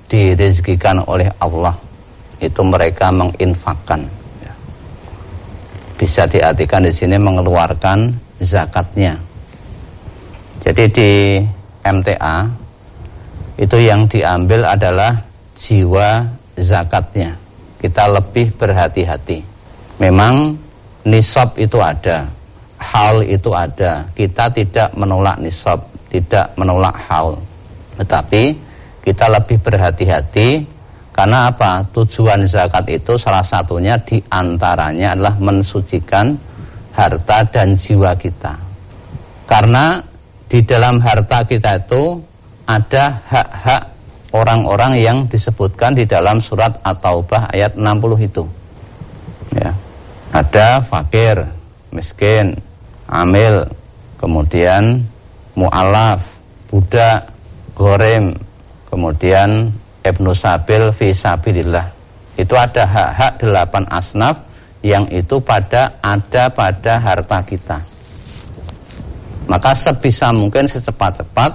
direzekikan 0.06 1.02
oleh 1.10 1.26
Allah 1.42 1.74
itu 2.38 2.62
mereka 2.62 3.10
menginfakkan. 3.10 4.06
Ya. 4.46 4.54
Bisa 5.98 6.30
diartikan 6.30 6.86
di 6.86 6.94
sini 6.94 7.18
mengeluarkan 7.18 8.14
zakatnya. 8.38 9.18
Jadi 10.62 10.84
di 10.94 11.12
MTA 11.82 12.46
itu 13.58 13.78
yang 13.82 14.06
diambil 14.06 14.70
adalah 14.70 15.18
jiwa 15.58 16.22
zakatnya. 16.54 17.34
Kita 17.82 18.06
lebih 18.14 18.54
berhati-hati. 18.54 19.42
Memang 19.98 20.54
nisab 21.10 21.58
itu 21.58 21.82
ada, 21.82 22.30
hal 22.78 23.26
itu 23.26 23.50
ada. 23.54 24.06
Kita 24.14 24.54
tidak 24.54 24.94
menolak 24.94 25.42
nisab, 25.42 25.82
tidak 26.14 26.54
menolak 26.54 26.94
hal. 27.10 27.47
Tetapi 27.98 28.44
kita 29.02 29.26
lebih 29.30 29.58
berhati-hati 29.62 30.78
karena 31.18 31.50
apa? 31.50 31.82
Tujuan 31.98 32.46
zakat 32.46 32.86
itu 32.94 33.18
salah 33.18 33.42
satunya 33.42 33.98
di 33.98 34.22
antaranya 34.30 35.18
adalah 35.18 35.34
mensucikan 35.42 36.38
harta 36.94 37.42
dan 37.50 37.74
jiwa 37.74 38.14
kita. 38.14 38.54
Karena 39.50 39.98
di 40.46 40.62
dalam 40.62 41.02
harta 41.02 41.42
kita 41.42 41.82
itu 41.82 42.22
ada 42.70 43.18
hak-hak 43.26 43.84
orang-orang 44.38 45.00
yang 45.02 45.18
disebutkan 45.26 45.98
di 45.98 46.06
dalam 46.06 46.38
surat 46.38 46.78
At-Taubah 46.86 47.50
ayat 47.50 47.74
60 47.74 48.28
itu. 48.28 48.44
Ya. 49.58 49.74
Ada 50.36 50.86
fakir, 50.86 51.50
miskin, 51.90 52.54
amil, 53.10 53.66
kemudian 54.22 55.02
mu'alaf, 55.58 56.22
budak, 56.70 57.26
gorem, 57.78 58.34
kemudian 58.90 59.70
Ibnu 60.02 60.34
Sabil 60.34 60.90
fi 60.90 61.14
sabilillah. 61.14 61.86
Itu 62.34 62.58
ada 62.58 62.90
hak-hak 62.90 63.46
delapan 63.46 63.86
asnaf 63.94 64.42
yang 64.82 65.06
itu 65.14 65.38
pada 65.38 66.02
ada 66.02 66.50
pada 66.50 66.98
harta 66.98 67.46
kita. 67.46 67.78
Maka 69.46 69.78
sebisa 69.78 70.34
mungkin 70.34 70.66
secepat-cepat 70.66 71.52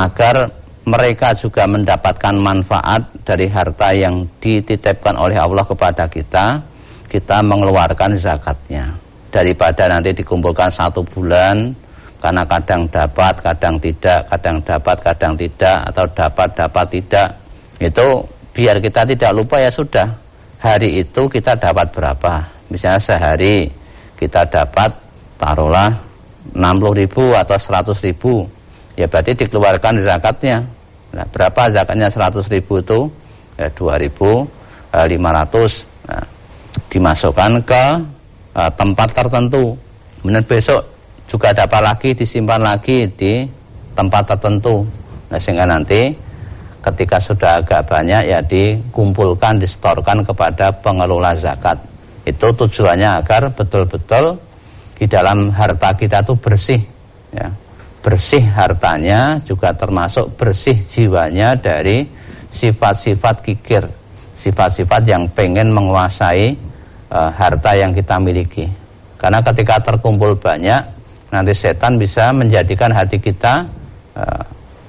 agar 0.00 0.48
mereka 0.84 1.32
juga 1.36 1.64
mendapatkan 1.64 2.34
manfaat 2.36 3.08
dari 3.24 3.48
harta 3.48 3.92
yang 3.96 4.26
dititipkan 4.40 5.16
oleh 5.16 5.38
Allah 5.38 5.64
kepada 5.64 6.08
kita, 6.08 6.60
kita 7.08 7.40
mengeluarkan 7.40 8.16
zakatnya. 8.20 8.92
Daripada 9.32 9.88
nanti 9.88 10.12
dikumpulkan 10.12 10.68
satu 10.68 11.00
bulan, 11.08 11.72
karena 12.24 12.40
kadang 12.48 12.88
dapat, 12.88 13.36
kadang 13.44 13.76
tidak, 13.76 14.24
kadang 14.32 14.56
dapat, 14.64 14.96
kadang 15.04 15.36
tidak, 15.36 15.84
atau 15.92 16.08
dapat, 16.08 16.48
dapat 16.56 16.86
tidak. 16.88 17.28
Itu 17.76 18.24
biar 18.56 18.80
kita 18.80 19.04
tidak 19.04 19.36
lupa 19.36 19.60
ya 19.60 19.68
sudah. 19.68 20.08
Hari 20.56 21.04
itu 21.04 21.28
kita 21.28 21.52
dapat 21.60 21.92
berapa? 21.92 22.40
Misalnya 22.72 22.96
sehari 22.96 23.68
kita 24.16 24.48
dapat 24.48 24.88
taruhlah 25.36 25.92
60 26.56 27.00
ribu 27.04 27.36
atau 27.36 27.60
100 27.60 27.92
ribu. 28.08 28.48
Ya 28.96 29.04
berarti 29.04 29.36
dikeluarkan 29.44 30.00
zakatnya. 30.00 30.64
Nah, 31.12 31.28
berapa 31.28 31.76
zakatnya 31.76 32.08
100 32.08 32.40
ribu 32.48 32.80
itu? 32.80 33.04
Ya 33.60 33.68
2500. 33.68 34.48
Nah, 36.08 36.24
dimasukkan 36.88 37.52
ke 37.68 37.84
uh, 38.56 38.70
tempat 38.80 39.12
tertentu. 39.12 39.76
Kemudian 40.24 40.40
besok 40.48 40.93
juga 41.34 41.50
dapat 41.50 41.82
lagi 41.82 42.14
disimpan 42.14 42.62
lagi 42.62 43.10
di 43.10 43.42
tempat 43.98 44.38
tertentu. 44.38 44.86
Nah, 45.34 45.38
sehingga 45.42 45.66
nanti 45.66 46.14
ketika 46.78 47.18
sudah 47.18 47.58
agak 47.58 47.90
banyak 47.90 48.30
ya 48.30 48.38
dikumpulkan, 48.38 49.58
distorkan 49.58 50.22
kepada 50.22 50.70
pengelola 50.78 51.34
zakat. 51.34 51.74
Itu 52.22 52.54
tujuannya 52.54 53.18
agar 53.18 53.50
betul-betul 53.50 54.38
di 54.94 55.10
dalam 55.10 55.50
harta 55.50 55.98
kita 55.98 56.22
itu 56.22 56.38
bersih 56.38 56.78
ya. 57.34 57.50
Bersih 57.98 58.46
hartanya 58.54 59.42
juga 59.42 59.74
termasuk 59.74 60.38
bersih 60.38 60.78
jiwanya 60.86 61.58
dari 61.58 62.06
sifat-sifat 62.46 63.42
kikir, 63.42 63.82
sifat-sifat 64.38 65.02
yang 65.02 65.26
pengen 65.34 65.74
menguasai 65.74 66.54
e, 67.10 67.18
harta 67.34 67.74
yang 67.74 67.90
kita 67.90 68.22
miliki. 68.22 68.70
Karena 69.18 69.42
ketika 69.42 69.82
terkumpul 69.82 70.38
banyak 70.38 70.93
nanti 71.34 71.50
setan 71.50 71.98
bisa 71.98 72.30
menjadikan 72.30 72.94
hati 72.94 73.18
kita 73.18 73.66
uh, 74.14 74.44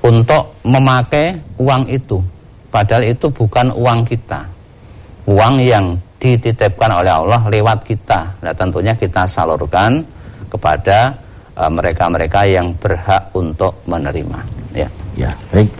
untuk 0.05 0.61
memakai 0.61 1.33
uang 1.57 1.89
itu. 1.89 2.21
Padahal 2.69 3.09
itu 3.09 3.33
bukan 3.33 3.73
uang 3.73 4.05
kita. 4.05 4.45
Uang 5.25 5.57
yang 5.57 5.97
dititipkan 6.21 7.01
oleh 7.01 7.09
Allah 7.09 7.41
lewat 7.49 7.81
kita. 7.81 8.37
Nah 8.45 8.53
tentunya 8.53 8.93
kita 8.93 9.25
salurkan 9.25 10.05
kepada 10.51 11.15
eh, 11.55 11.71
mereka-mereka 11.71 12.45
uh, 12.45 12.51
yang 12.51 12.67
berhak 12.77 13.33
untuk 13.33 13.81
menerima. 13.89 14.39
Ya. 14.75 14.89
Ya 15.15 15.31
baik. 15.55 15.71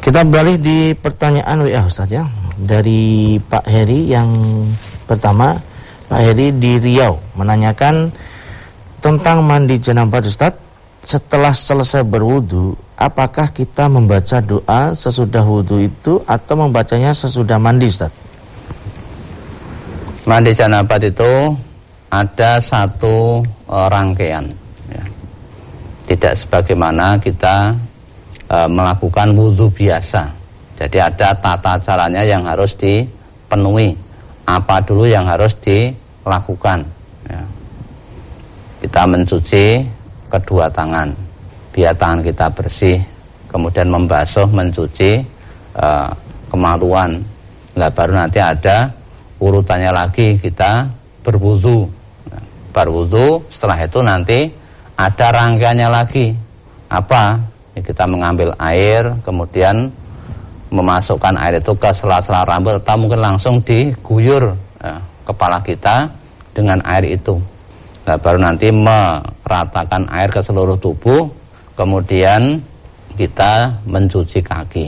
Kita 0.00 0.22
beralih 0.28 0.60
di 0.60 0.92
pertanyaan 0.92 1.64
WA 1.64 1.82
Ustaz 1.82 2.12
ya. 2.12 2.28
Dari 2.60 3.40
Pak 3.40 3.64
Heri 3.64 4.12
yang 4.12 4.28
pertama 5.08 5.56
Pak 6.12 6.20
Heri 6.20 6.52
di 6.60 6.76
Riau 6.76 7.16
menanyakan 7.40 8.12
tentang 9.00 9.42
mandi 9.42 9.80
janabah 9.80 10.20
Ustaz. 10.20 10.54
Setelah 11.00 11.56
selesai 11.56 12.04
berwudu 12.04 12.76
apakah 13.00 13.48
kita 13.48 13.88
membaca 13.88 14.44
doa 14.44 14.92
sesudah 14.92 15.40
wudu 15.40 15.80
itu 15.80 16.20
atau 16.28 16.54
membacanya 16.60 17.16
sesudah 17.16 17.56
mandi 17.56 17.88
Ustaz? 17.88 18.12
Mandi 20.28 20.52
janabat 20.52 21.00
itu 21.08 21.56
ada 22.12 22.60
satu 22.60 23.40
e, 23.64 23.76
rangkaian 23.88 24.44
ya. 24.92 25.04
tidak 26.12 26.36
sebagaimana 26.36 27.16
kita 27.16 27.72
e, 28.44 28.56
melakukan 28.68 29.32
wudhu 29.32 29.72
biasa. 29.72 30.28
Jadi 30.76 31.00
ada 31.00 31.32
tata 31.32 31.80
caranya 31.80 32.20
yang 32.20 32.44
harus 32.44 32.76
dipenuhi. 32.76 33.96
Apa 34.44 34.84
dulu 34.84 35.08
yang 35.08 35.24
harus 35.24 35.56
dilakukan 35.64 36.84
kita 38.80 39.04
mencuci 39.04 39.84
kedua 40.32 40.72
tangan. 40.72 41.12
Biar 41.70 41.94
tangan 41.94 42.24
kita 42.24 42.48
bersih 42.50 42.98
kemudian 43.46 43.92
membasuh 43.92 44.48
mencuci 44.48 45.20
e, 45.76 45.86
kemaluan. 46.48 47.20
Nah 47.76 47.90
baru 47.92 48.16
nanti 48.16 48.40
ada 48.40 48.90
urutannya 49.38 49.92
lagi 49.92 50.40
kita 50.40 50.88
berwudu. 51.20 51.86
Nah, 52.32 52.42
berwudu 52.72 53.44
setelah 53.52 53.78
itu 53.84 54.00
nanti 54.00 54.48
ada 54.96 55.26
rangkaiannya 55.30 55.88
lagi. 55.92 56.32
Apa? 56.90 57.38
Ya, 57.76 57.80
kita 57.86 58.08
mengambil 58.08 58.56
air 58.58 59.14
kemudian 59.22 59.92
memasukkan 60.70 61.38
air 61.38 61.58
itu 61.62 61.74
ke 61.74 61.90
sela-sela 61.94 62.46
rambut 62.46 62.78
atau 62.78 62.98
mungkin 62.98 63.18
langsung 63.18 63.58
diguyur 63.62 64.54
ya, 64.78 64.98
kepala 65.26 65.58
kita 65.62 66.06
dengan 66.54 66.78
air 66.86 67.14
itu 67.14 67.38
Nah, 68.08 68.16
baru 68.16 68.40
nanti 68.40 68.72
meratakan 68.72 70.08
air 70.08 70.32
ke 70.32 70.40
seluruh 70.40 70.80
tubuh, 70.80 71.28
kemudian 71.76 72.56
kita 73.14 73.76
mencuci 73.84 74.40
kaki. 74.40 74.86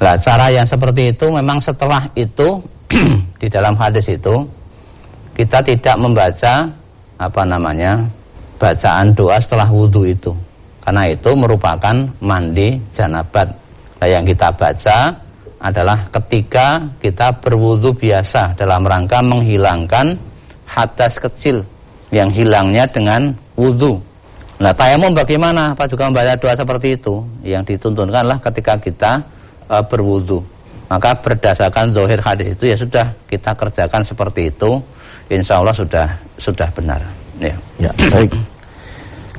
Nah, 0.00 0.16
cara 0.18 0.50
yang 0.50 0.66
seperti 0.66 1.14
itu 1.14 1.30
memang 1.30 1.60
setelah 1.62 2.08
itu 2.16 2.58
di 3.40 3.46
dalam 3.52 3.76
hadis 3.76 4.10
itu 4.10 4.42
kita 5.36 5.62
tidak 5.62 5.96
membaca 6.00 6.66
apa 7.20 7.42
namanya 7.44 8.00
bacaan 8.56 9.12
doa 9.12 9.36
setelah 9.36 9.68
wudhu 9.68 10.08
itu 10.08 10.32
karena 10.80 11.06
itu 11.06 11.30
merupakan 11.36 11.94
mandi 12.24 12.80
janabat. 12.90 13.46
Nah, 14.00 14.08
yang 14.08 14.24
kita 14.24 14.50
baca 14.56 15.12
adalah 15.60 16.08
ketika 16.08 16.80
kita 16.98 17.36
berwudhu 17.38 17.92
biasa 17.92 18.56
dalam 18.56 18.80
rangka 18.88 19.20
menghilangkan 19.20 20.16
hadas 20.64 21.20
kecil 21.20 21.60
yang 22.10 22.28
hilangnya 22.30 22.86
dengan 22.90 23.34
wudhu. 23.54 23.98
Nah 24.60 24.76
tayamum 24.76 25.16
bagaimana? 25.16 25.72
Apa 25.72 25.88
juga 25.88 26.10
membaca 26.10 26.36
doa 26.36 26.52
seperti 26.52 27.00
itu? 27.00 27.24
Yang 27.46 27.74
dituntunkanlah 27.74 28.38
ketika 28.44 28.76
kita 28.76 29.12
e, 29.70 29.76
berwudhu. 29.88 30.44
Maka 30.90 31.16
berdasarkan 31.22 31.94
zohir 31.94 32.18
hadis 32.20 32.58
itu 32.58 32.66
ya 32.68 32.76
sudah 32.76 33.06
kita 33.30 33.54
kerjakan 33.54 34.02
seperti 34.02 34.50
itu. 34.50 34.82
Insya 35.30 35.62
Allah 35.62 35.72
sudah 35.72 36.10
sudah 36.34 36.68
benar. 36.74 37.00
Ya, 37.38 37.54
ya 37.78 37.90
baik. 38.10 38.34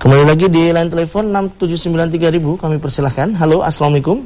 Kembali 0.02 0.26
lagi 0.26 0.50
di 0.50 0.74
line 0.74 0.90
telepon 0.90 1.30
6793000 1.30 2.58
kami 2.58 2.82
persilahkan. 2.82 3.38
Halo, 3.38 3.62
Assalamualaikum. 3.62 4.26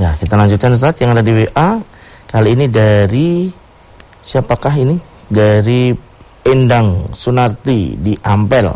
Ya, 0.00 0.16
kita 0.16 0.40
lanjutkan 0.40 0.72
Ustaz 0.72 0.96
yang 1.04 1.12
ada 1.12 1.20
di 1.20 1.36
WA. 1.36 1.76
Kali 2.32 2.56
ini 2.56 2.64
dari 2.72 3.52
siapakah 4.24 4.72
ini? 4.80 4.96
Dari 5.28 5.92
Endang 6.42 7.10
Sunarti 7.14 7.94
di 7.98 8.14
Ampel. 8.22 8.66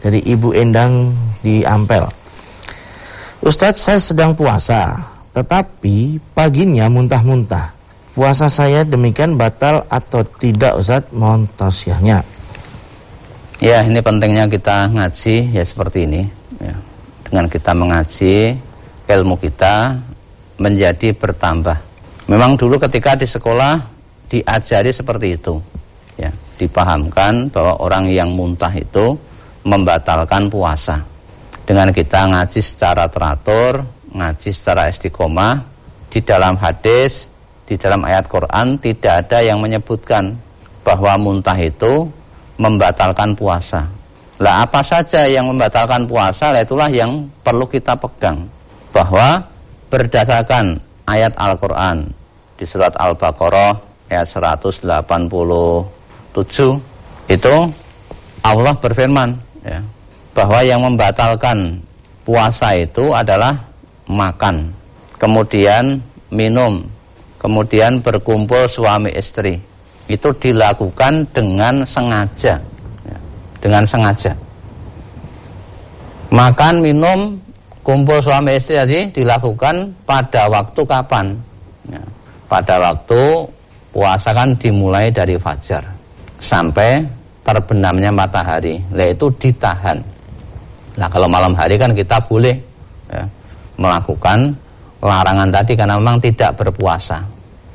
Dari 0.00 0.20
Ibu 0.24 0.56
Endang 0.56 1.12
di 1.44 1.60
Ampel. 1.60 2.04
Ustadz 3.40 3.80
saya 3.80 4.00
sedang 4.00 4.36
puasa, 4.36 4.96
tetapi 5.32 6.20
paginya 6.36 6.88
muntah-muntah. 6.92 7.72
Puasa 8.12 8.52
saya 8.52 8.84
demikian 8.84 9.36
batal 9.36 9.84
atau 9.88 10.24
tidak 10.24 10.76
Ustadz? 10.76 11.12
Mohon 11.12 11.48
tausiahnya. 11.56 12.20
Ya, 13.60 13.84
ini 13.84 14.00
pentingnya 14.00 14.48
kita 14.48 14.88
ngaji 14.88 15.52
ya 15.52 15.64
seperti 15.64 16.08
ini. 16.08 16.24
Ya. 16.60 16.72
Dengan 17.28 17.44
kita 17.48 17.76
mengaji, 17.76 18.56
ilmu 19.04 19.36
kita 19.36 20.00
menjadi 20.56 21.12
bertambah. 21.12 21.76
Memang 22.28 22.56
dulu 22.56 22.80
ketika 22.80 23.16
di 23.16 23.28
sekolah 23.28 23.80
diajari 24.32 24.92
seperti 24.92 25.36
itu. 25.36 25.60
Ya, 26.16 26.32
dipahamkan 26.60 27.48
bahwa 27.48 27.80
orang 27.80 28.12
yang 28.12 28.28
muntah 28.36 28.70
itu 28.76 29.16
membatalkan 29.64 30.52
puasa. 30.52 31.00
Dengan 31.64 31.88
kita 31.96 32.28
ngaji 32.28 32.60
secara 32.60 33.08
teratur, 33.08 33.80
ngaji 34.12 34.50
secara 34.52 34.92
istiqomah, 34.92 35.64
di 36.12 36.20
dalam 36.20 36.58
hadis, 36.60 37.30
di 37.64 37.78
dalam 37.78 38.02
ayat 38.04 38.26
Quran 38.26 38.76
tidak 38.82 39.24
ada 39.24 39.40
yang 39.40 39.62
menyebutkan 39.62 40.34
bahwa 40.82 41.14
muntah 41.16 41.56
itu 41.56 42.10
membatalkan 42.58 43.38
puasa. 43.38 43.86
Lah 44.40 44.66
apa 44.66 44.82
saja 44.82 45.28
yang 45.30 45.46
membatalkan 45.48 46.08
puasa, 46.10 46.50
lah 46.50 46.64
itulah 46.66 46.90
yang 46.90 47.28
perlu 47.46 47.68
kita 47.70 47.94
pegang. 47.96 48.48
Bahwa 48.90 49.46
berdasarkan 49.88 50.80
ayat 51.06 51.36
Al-Quran 51.38 52.10
di 52.58 52.64
surat 52.66 52.96
Al-Baqarah 52.98 53.78
ayat 54.10 54.26
187 56.34 56.78
itu 57.30 57.54
Allah 58.42 58.74
berfirman 58.74 59.36
ya, 59.62 59.80
bahwa 60.32 60.60
yang 60.64 60.82
membatalkan 60.82 61.78
puasa 62.24 62.74
itu 62.74 63.12
adalah 63.12 63.54
makan, 64.10 64.72
kemudian 65.20 66.00
minum, 66.32 66.82
kemudian 67.38 68.00
berkumpul 68.02 68.66
suami 68.66 69.12
istri. 69.14 69.60
Itu 70.10 70.34
dilakukan 70.34 71.30
dengan 71.30 71.86
sengaja 71.86 72.58
ya, 73.06 73.18
dengan 73.62 73.86
sengaja. 73.86 74.34
Makan 76.34 76.82
minum 76.82 77.38
kumpul 77.86 78.18
suami 78.18 78.58
istri 78.58 78.74
tadi 78.74 79.06
dilakukan 79.14 79.94
pada 80.02 80.50
waktu 80.50 80.82
kapan? 80.82 81.38
Ya, 81.86 82.02
pada 82.50 82.82
waktu 82.82 83.46
puasa 83.94 84.34
kan 84.34 84.58
dimulai 84.58 85.14
dari 85.14 85.38
fajar 85.38 85.99
sampai 86.40 87.04
terbenamnya 87.46 88.10
matahari 88.10 88.80
yaitu 88.96 89.30
ditahan 89.36 90.00
nah 90.98 91.06
kalau 91.06 91.30
malam 91.30 91.54
hari 91.54 91.78
kan 91.78 91.94
kita 91.94 92.18
boleh 92.26 92.56
ya, 93.12 93.24
melakukan 93.78 94.50
larangan 95.00 95.48
tadi 95.52 95.72
karena 95.78 95.96
memang 95.96 96.18
tidak 96.20 96.56
berpuasa 96.58 97.22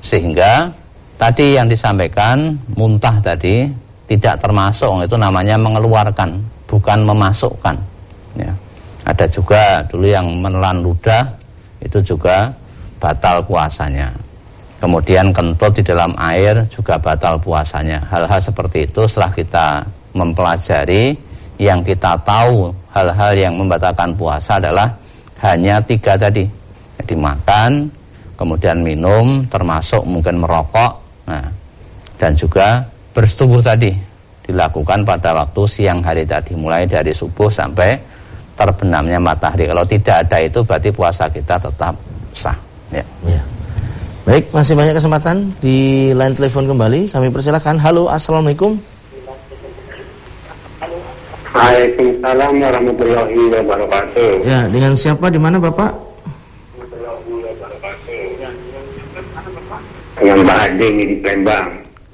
sehingga 0.01 0.69
Tadi 1.15 1.55
yang 1.55 1.71
disampaikan 1.71 2.51
muntah 2.75 3.15
tadi 3.23 3.63
tidak 4.05 4.35
termasuk 4.43 5.07
itu 5.07 5.15
namanya 5.15 5.55
mengeluarkan 5.55 6.35
bukan 6.67 7.07
memasukkan. 7.07 7.75
Ya. 8.35 8.51
Ada 9.07 9.23
juga 9.31 9.79
dulu 9.87 10.11
yang 10.11 10.27
menelan 10.43 10.83
ludah 10.83 11.23
itu 11.79 12.03
juga 12.03 12.51
batal 12.99 13.47
puasanya. 13.47 14.11
Kemudian 14.75 15.31
kentut 15.31 15.71
di 15.75 15.83
dalam 15.83 16.11
air 16.19 16.67
juga 16.67 16.99
batal 16.99 17.39
puasanya. 17.39 18.03
Hal-hal 18.11 18.43
seperti 18.43 18.85
itu 18.85 19.07
setelah 19.07 19.31
kita 19.31 19.67
mempelajari 20.13 21.15
yang 21.55 21.79
kita 21.81 22.19
tahu 22.21 22.75
hal-hal 22.91 23.31
yang 23.35 23.55
membatalkan 23.55 24.11
puasa 24.19 24.59
adalah 24.59 24.91
hanya 25.41 25.79
tiga 25.79 26.19
tadi. 26.19 26.43
Jadi 26.99 27.15
makan, 27.15 27.87
kemudian 28.35 28.83
minum, 28.83 29.47
termasuk 29.47 30.03
mungkin 30.03 30.43
merokok, 30.43 31.05
Nah, 31.25 31.45
dan 32.21 32.37
juga 32.37 32.85
bersetubuh 33.17 33.59
tadi 33.59 33.89
dilakukan 34.45 35.01
pada 35.01 35.33
waktu 35.33 35.61
siang 35.65 36.05
hari 36.05 36.21
tadi 36.21 36.53
mulai 36.53 36.85
dari 36.85 37.09
subuh 37.09 37.49
sampai 37.49 37.97
terbenamnya 38.53 39.17
matahari. 39.17 39.65
Kalau 39.65 39.83
tidak 39.83 40.29
ada 40.29 40.37
itu 40.45 40.61
berarti 40.61 40.89
puasa 40.93 41.25
kita 41.27 41.57
tetap 41.57 41.97
sah. 42.37 42.55
Ya. 42.93 43.01
ya. 43.25 43.41
Baik, 44.25 44.49
masih 44.49 44.73
banyak 44.73 44.97
kesempatan 44.97 45.53
di 45.61 46.09
line 46.09 46.33
telepon 46.33 46.65
kembali. 46.65 47.13
Kami 47.13 47.29
persilahkan. 47.29 47.77
Halo, 47.77 48.09
assalamualaikum. 48.09 48.73
Waalaikumsalam 51.53 52.53
warahmatullahi 52.57 53.37
wabarakatuh. 53.53 54.31
Ya, 54.41 54.65
dengan 54.65 54.97
siapa 54.97 55.29
di 55.29 55.37
mana 55.37 55.61
Bapak? 55.61 55.93
dengan 60.15 60.41
Pak 60.41 60.57
Adi 60.73 60.87
di 60.89 61.15
Palembang. 61.21 61.65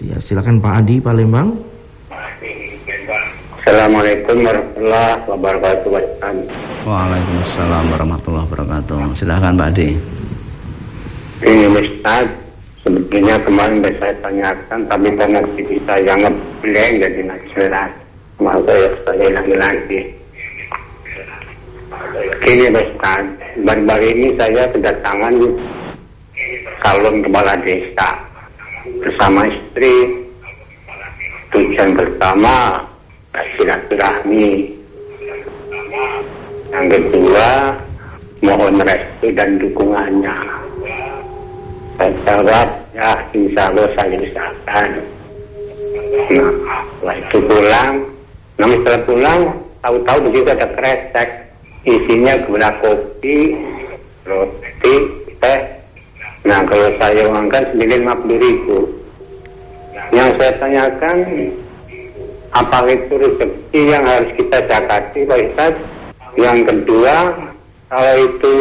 Ya, 0.04 0.18
silakan 0.20 0.60
Pak 0.60 0.74
Adi 0.84 0.96
Palembang. 1.00 1.48
Assalamualaikum 3.62 4.38
warahmatullahi 4.44 5.22
wabarakatuh. 5.32 5.90
Waalaikumsalam 6.84 7.84
warahmatullahi 7.88 8.46
wabarakatuh. 8.52 9.16
Silakan 9.16 9.56
Pak 9.56 9.70
Adi. 9.72 10.11
Ini 11.42 11.66
Ustaz, 11.74 12.30
sebetulnya 12.86 13.42
kemarin 13.42 13.82
sudah 13.82 13.94
saya 13.98 14.14
tanyakan, 14.22 14.80
tapi 14.86 15.10
karena 15.18 15.42
TV 15.58 15.70
saya 15.90 16.14
ngebleng 16.22 16.94
jadi 17.02 17.20
nggak 17.26 17.42
jelas. 17.58 17.92
Maka 18.38 18.70
ya 18.70 18.90
saya 19.02 19.28
lagi 19.34 19.56
lagi. 19.58 20.00
Ini 22.46 22.66
Ustaz, 22.70 23.26
baru-baru 23.66 24.06
ini 24.06 24.28
saya 24.38 24.70
kedatangan 24.70 25.34
calon 26.82 27.16
kepala 27.26 27.54
desa 27.66 28.10
bersama 29.02 29.42
istri 29.50 29.94
tujuan 31.54 31.94
pertama 31.98 32.86
silaturahmi 33.58 34.74
yang 36.70 36.86
kedua 36.90 37.50
mohon 38.42 38.78
restu 38.82 39.28
dan 39.36 39.62
dukungannya 39.62 40.61
jawab 42.24 42.68
ya 42.94 43.12
insya 43.34 43.72
Allah 43.72 43.88
saya 43.98 44.18
usahakan 44.18 44.90
nah 47.02 47.16
itu 47.18 47.38
pulang. 47.44 47.94
Nah 48.62 48.68
setelah 48.70 49.02
pulang 49.10 49.40
tahu-tahu 49.82 50.30
di 50.30 50.40
ada 50.46 50.68
kresek. 50.70 51.30
Isinya 51.82 52.38
gula 52.46 52.70
kopi 52.78 53.58
roti 54.22 54.96
teh. 55.42 55.60
Nah 56.46 56.62
kalau 56.70 56.94
saya 57.02 57.26
uangkan 57.26 57.74
sembilan 57.74 58.00
lima 58.06 58.16
puluh 58.22 58.38
ribu. 58.38 58.78
Yang 60.14 60.30
saya 60.38 60.54
tanyakan, 60.62 61.18
apa 62.54 62.78
itu 62.86 63.14
rezeki 63.18 63.82
yang 63.82 64.04
harus 64.06 64.30
kita 64.38 64.58
zakati 64.70 65.26
Pak? 65.26 65.74
Yang 66.38 66.60
kedua, 66.70 67.34
kalau 67.90 68.16
itu 68.22 68.56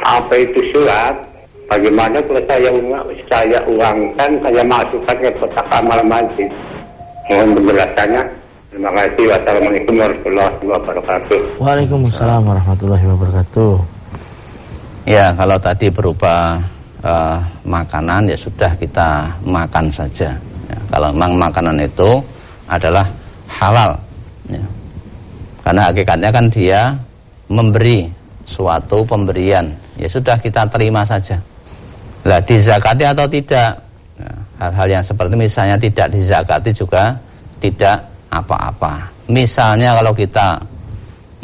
apa 0.00 0.34
itu 0.38 0.60
surat, 0.72 1.27
bagaimana 1.68 2.16
kalau 2.24 2.42
saya 2.48 2.70
uang, 2.72 3.06
saya 3.28 3.58
uangkan, 3.68 4.30
saya 4.42 4.62
masukkan 4.64 5.16
ke 5.20 5.30
kotak 5.36 5.66
amal 5.70 6.00
masjid? 6.08 6.48
Mohon 7.28 7.48
penjelasannya. 7.60 8.22
Terima 8.68 8.90
kasih. 8.92 9.24
Wassalamualaikum 9.32 9.94
warahmatullahi 9.96 10.64
wabarakatuh. 10.64 11.38
Waalaikumsalam 11.60 12.42
warahmatullahi 12.44 13.04
wabarakatuh. 13.04 13.72
Ya, 15.08 15.32
kalau 15.36 15.56
tadi 15.56 15.88
berupa 15.88 16.60
uh, 17.00 17.38
makanan 17.64 18.28
ya 18.28 18.36
sudah 18.36 18.72
kita 18.76 19.28
makan 19.44 19.88
saja. 19.88 20.36
Ya, 20.68 20.78
kalau 20.92 21.12
memang 21.16 21.48
makanan 21.48 21.80
itu 21.80 22.20
adalah 22.68 23.08
halal, 23.48 23.96
ya. 24.52 24.60
karena 25.64 25.88
hakikatnya 25.88 26.28
kan 26.28 26.52
dia 26.52 26.92
memberi 27.48 28.04
suatu 28.44 29.08
pemberian, 29.08 29.72
ya 29.96 30.04
sudah 30.12 30.36
kita 30.36 30.68
terima 30.68 31.08
saja. 31.08 31.40
Lah 32.26 32.40
dizakati 32.42 33.04
atau 33.06 33.26
tidak, 33.30 33.78
ya, 34.18 34.32
hal-hal 34.64 34.88
yang 34.98 35.04
seperti 35.04 35.34
misalnya 35.38 35.76
tidak 35.78 36.10
dizakati 36.10 36.70
juga 36.74 37.14
tidak 37.62 38.02
apa-apa. 38.32 39.06
Misalnya 39.30 39.94
kalau 39.98 40.16
kita 40.16 40.58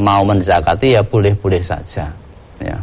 mau 0.03 0.27
menzakati 0.27 0.99
ya 0.99 1.03
boleh-boleh 1.05 1.63
saja. 1.63 2.11
Ya 2.59 2.79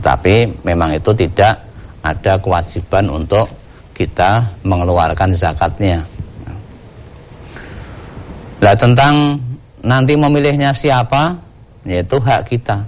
tetapi 0.00 0.64
memang 0.64 0.94
itu 0.94 1.10
tidak 1.12 1.60
ada 2.00 2.38
kewajiban 2.38 3.10
untuk 3.10 3.44
kita 3.92 4.40
mengeluarkan 4.64 5.36
zakatnya. 5.36 6.00
Nah 8.60 8.74
tentang 8.76 9.36
nanti 9.84 10.16
memilihnya 10.16 10.72
siapa, 10.72 11.36
yaitu 11.84 12.16
hak 12.16 12.48
kita. 12.48 12.80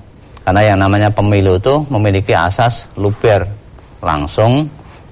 Karena 0.42 0.62
yang 0.72 0.78
namanya 0.80 1.12
pemilu 1.12 1.60
itu 1.60 1.84
memiliki 1.92 2.32
asas 2.32 2.88
luber, 2.96 3.44
langsung, 4.02 4.66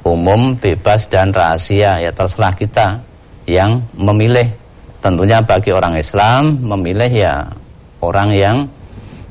umum, 0.04 0.58
bebas, 0.58 1.06
dan 1.06 1.30
rahasia. 1.30 2.02
Ya 2.02 2.10
terserah 2.10 2.52
kita 2.52 3.00
yang 3.46 3.80
memilih. 3.96 4.50
Tentunya 5.00 5.40
bagi 5.40 5.72
orang 5.72 5.96
Islam, 5.96 6.60
memilih 6.60 7.08
ya 7.08 7.48
orang 8.04 8.28
yang 8.36 8.56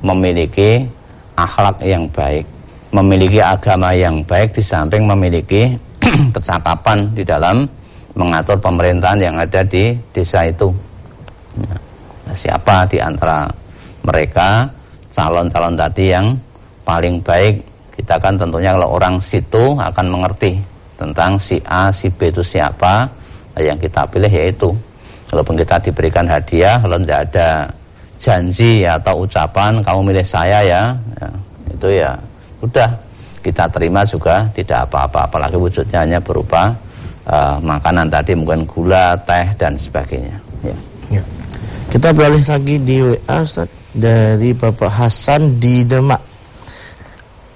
memiliki 0.01 0.81
akhlak 1.37 1.83
yang 1.85 2.09
baik, 2.09 2.41
memiliki 2.89 3.37
agama 3.37 3.93
yang 3.93 4.25
baik 4.25 4.55
di 4.57 4.63
samping 4.65 5.05
memiliki 5.05 5.69
kecakapan 6.35 7.05
di 7.13 7.21
dalam 7.21 7.69
mengatur 8.17 8.57
pemerintahan 8.57 9.19
yang 9.21 9.35
ada 9.37 9.61
di 9.61 9.93
desa 10.09 10.43
itu. 10.49 10.73
Nah, 11.61 12.35
siapa 12.35 12.89
di 12.89 12.97
antara 12.97 13.45
mereka 14.03 14.65
calon-calon 15.13 15.77
tadi 15.77 16.05
yang 16.09 16.33
paling 16.81 17.21
baik? 17.21 17.68
Kita 17.99 18.15
kan 18.15 18.39
tentunya 18.39 18.71
kalau 18.71 18.95
orang 18.95 19.19
situ 19.19 19.75
akan 19.75 20.05
mengerti 20.07 20.55
tentang 20.95 21.35
si 21.35 21.59
A, 21.67 21.91
si 21.91 22.07
B 22.07 22.31
itu 22.31 22.39
siapa. 22.39 23.03
Nah, 23.55 23.61
yang 23.61 23.75
kita 23.75 24.07
pilih 24.07 24.31
yaitu. 24.31 24.71
Walaupun 25.29 25.59
kita 25.59 25.83
diberikan 25.83 26.23
hadiah, 26.25 26.79
kalau 26.79 26.95
tidak 26.95 27.19
ada 27.29 27.49
janji 28.19 28.87
atau 28.87 29.27
ucapan 29.27 29.79
kamu 29.83 30.11
milih 30.11 30.25
saya 30.27 30.59
ya, 30.63 30.91
ya 30.91 31.27
itu 31.71 31.87
ya 32.03 32.11
udah 32.59 32.91
kita 33.39 33.71
terima 33.71 34.03
juga 34.03 34.43
tidak 34.51 34.91
apa-apa 34.91 35.31
apalagi 35.31 35.55
wujudnya 35.55 36.03
hanya 36.03 36.19
berupa 36.19 36.75
uh, 37.23 37.55
makanan 37.63 38.11
tadi 38.11 38.35
mungkin 38.35 38.67
gula, 38.67 39.15
teh 39.23 39.47
dan 39.55 39.79
sebagainya. 39.79 40.35
Ya. 40.65 40.77
ya. 41.13 41.23
Kita 41.87 42.11
beralih 42.11 42.43
lagi 42.43 42.75
di 42.83 42.97
WA 42.99 43.39
dari 43.95 44.51
Bapak 44.53 44.91
Hasan 44.91 45.57
di 45.57 45.87
Demak. 45.87 46.28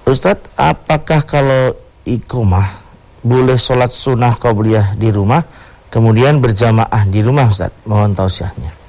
Ustadz, 0.04 0.52
apakah 0.60 1.24
kalau 1.24 1.72
ikomah 2.04 2.84
boleh 3.24 3.56
sholat 3.56 3.88
sunnah 3.88 4.36
qabliyah 4.36 4.94
di 5.00 5.08
rumah, 5.08 5.40
kemudian 5.88 6.44
berjamaah 6.44 7.08
di 7.08 7.24
rumah 7.24 7.48
Ustadz? 7.48 7.88
Mohon 7.88 8.12
tausiahnya 8.12 8.84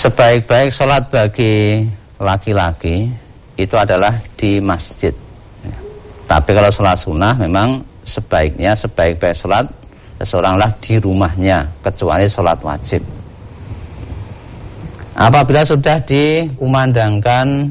sebaik-baik 0.00 0.72
sholat 0.72 1.12
bagi 1.12 1.84
laki-laki 2.16 3.10
itu 3.60 3.76
adalah 3.76 4.16
di 4.40 4.56
masjid. 4.56 5.12
Ya. 5.60 5.76
Tapi 6.24 6.56
kalau 6.56 6.72
sholat 6.72 6.96
sunnah 6.96 7.36
memang 7.36 7.84
sebaiknya 8.08 8.72
sebaik-baik 8.72 9.36
sholat 9.36 9.68
seseoranglah 10.16 10.72
di 10.80 10.96
rumahnya 10.96 11.68
kecuali 11.84 12.24
sholat 12.32 12.56
wajib. 12.64 13.04
Apabila 15.20 15.68
sudah 15.68 16.00
dikumandangkan 16.00 17.68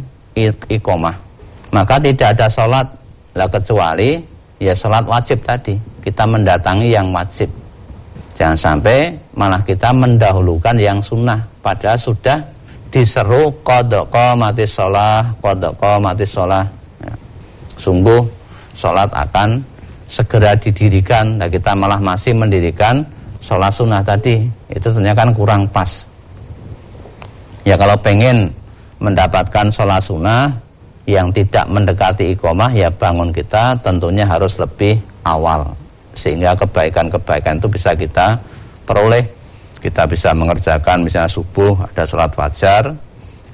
ikomah 0.70 1.29
maka 1.70 2.02
tidak 2.02 2.38
ada 2.38 2.48
sholat. 2.50 2.88
Lah 3.38 3.46
kecuali 3.46 4.18
ya 4.58 4.74
sholat 4.74 5.06
wajib 5.06 5.42
tadi. 5.46 5.78
Kita 6.02 6.26
mendatangi 6.26 6.90
yang 6.90 7.14
wajib. 7.14 7.50
Jangan 8.40 8.56
sampai 8.56 9.14
malah 9.36 9.62
kita 9.62 9.92
mendahulukan 9.92 10.76
yang 10.80 11.04
sunnah. 11.04 11.38
Padahal 11.60 12.00
sudah 12.00 12.40
diseru 12.90 13.54
kodoko 13.62 14.34
mati 14.34 14.66
sholah 14.66 15.22
kodoko 15.38 16.02
mati 16.02 16.26
sholah 16.26 16.66
ya. 17.06 17.14
sungguh 17.78 18.24
sholat 18.74 19.12
akan 19.12 19.62
segera 20.10 20.56
didirikan. 20.58 21.38
Nah 21.38 21.52
kita 21.52 21.76
malah 21.78 22.02
masih 22.02 22.34
mendirikan 22.34 23.04
sholat 23.44 23.76
sunnah 23.76 24.02
tadi. 24.02 24.48
Itu 24.72 24.90
ternyata 24.96 25.28
kan 25.28 25.32
kurang 25.36 25.62
pas. 25.70 26.08
Ya 27.68 27.76
kalau 27.78 28.00
pengen 28.00 28.50
mendapatkan 29.04 29.68
sholat 29.70 30.00
sunnah 30.02 30.69
yang 31.10 31.34
tidak 31.34 31.66
mendekati 31.66 32.38
ikomah 32.38 32.70
ya 32.70 32.94
bangun 32.94 33.34
kita 33.34 33.82
tentunya 33.82 34.30
harus 34.30 34.62
lebih 34.62 35.02
awal. 35.26 35.74
Sehingga 36.14 36.54
kebaikan-kebaikan 36.54 37.58
itu 37.58 37.66
bisa 37.66 37.98
kita 37.98 38.38
peroleh. 38.86 39.26
Kita 39.80 40.06
bisa 40.06 40.36
mengerjakan 40.36 41.08
misalnya 41.08 41.32
subuh 41.32 41.72
ada 41.88 42.04
sholat 42.04 42.36
fajar 42.36 42.92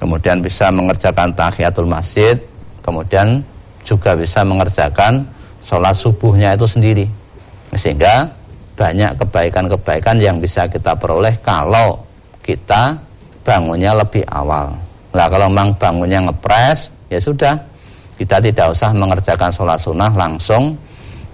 kemudian 0.02 0.42
bisa 0.42 0.74
mengerjakan 0.74 1.30
tahiyatul 1.32 1.86
masjid 1.86 2.34
kemudian 2.82 3.46
juga 3.86 4.18
bisa 4.18 4.42
mengerjakan 4.42 5.22
sholat 5.62 5.94
subuhnya 5.94 6.58
itu 6.58 6.66
sendiri. 6.66 7.06
Sehingga 7.78 8.26
banyak 8.74 9.22
kebaikan-kebaikan 9.22 10.18
yang 10.18 10.42
bisa 10.42 10.66
kita 10.66 10.98
peroleh 10.98 11.32
kalau 11.40 12.02
kita 12.42 12.98
bangunnya 13.46 13.94
lebih 13.94 14.26
awal. 14.26 14.74
Nah 15.14 15.26
kalau 15.30 15.46
memang 15.46 15.78
bangunnya 15.78 16.26
ngepres 16.26 16.95
ya 17.12 17.18
sudah 17.20 17.54
kita 18.16 18.40
tidak 18.40 18.72
usah 18.72 18.90
mengerjakan 18.96 19.52
sholat 19.52 19.76
sunnah 19.76 20.10
langsung 20.14 20.74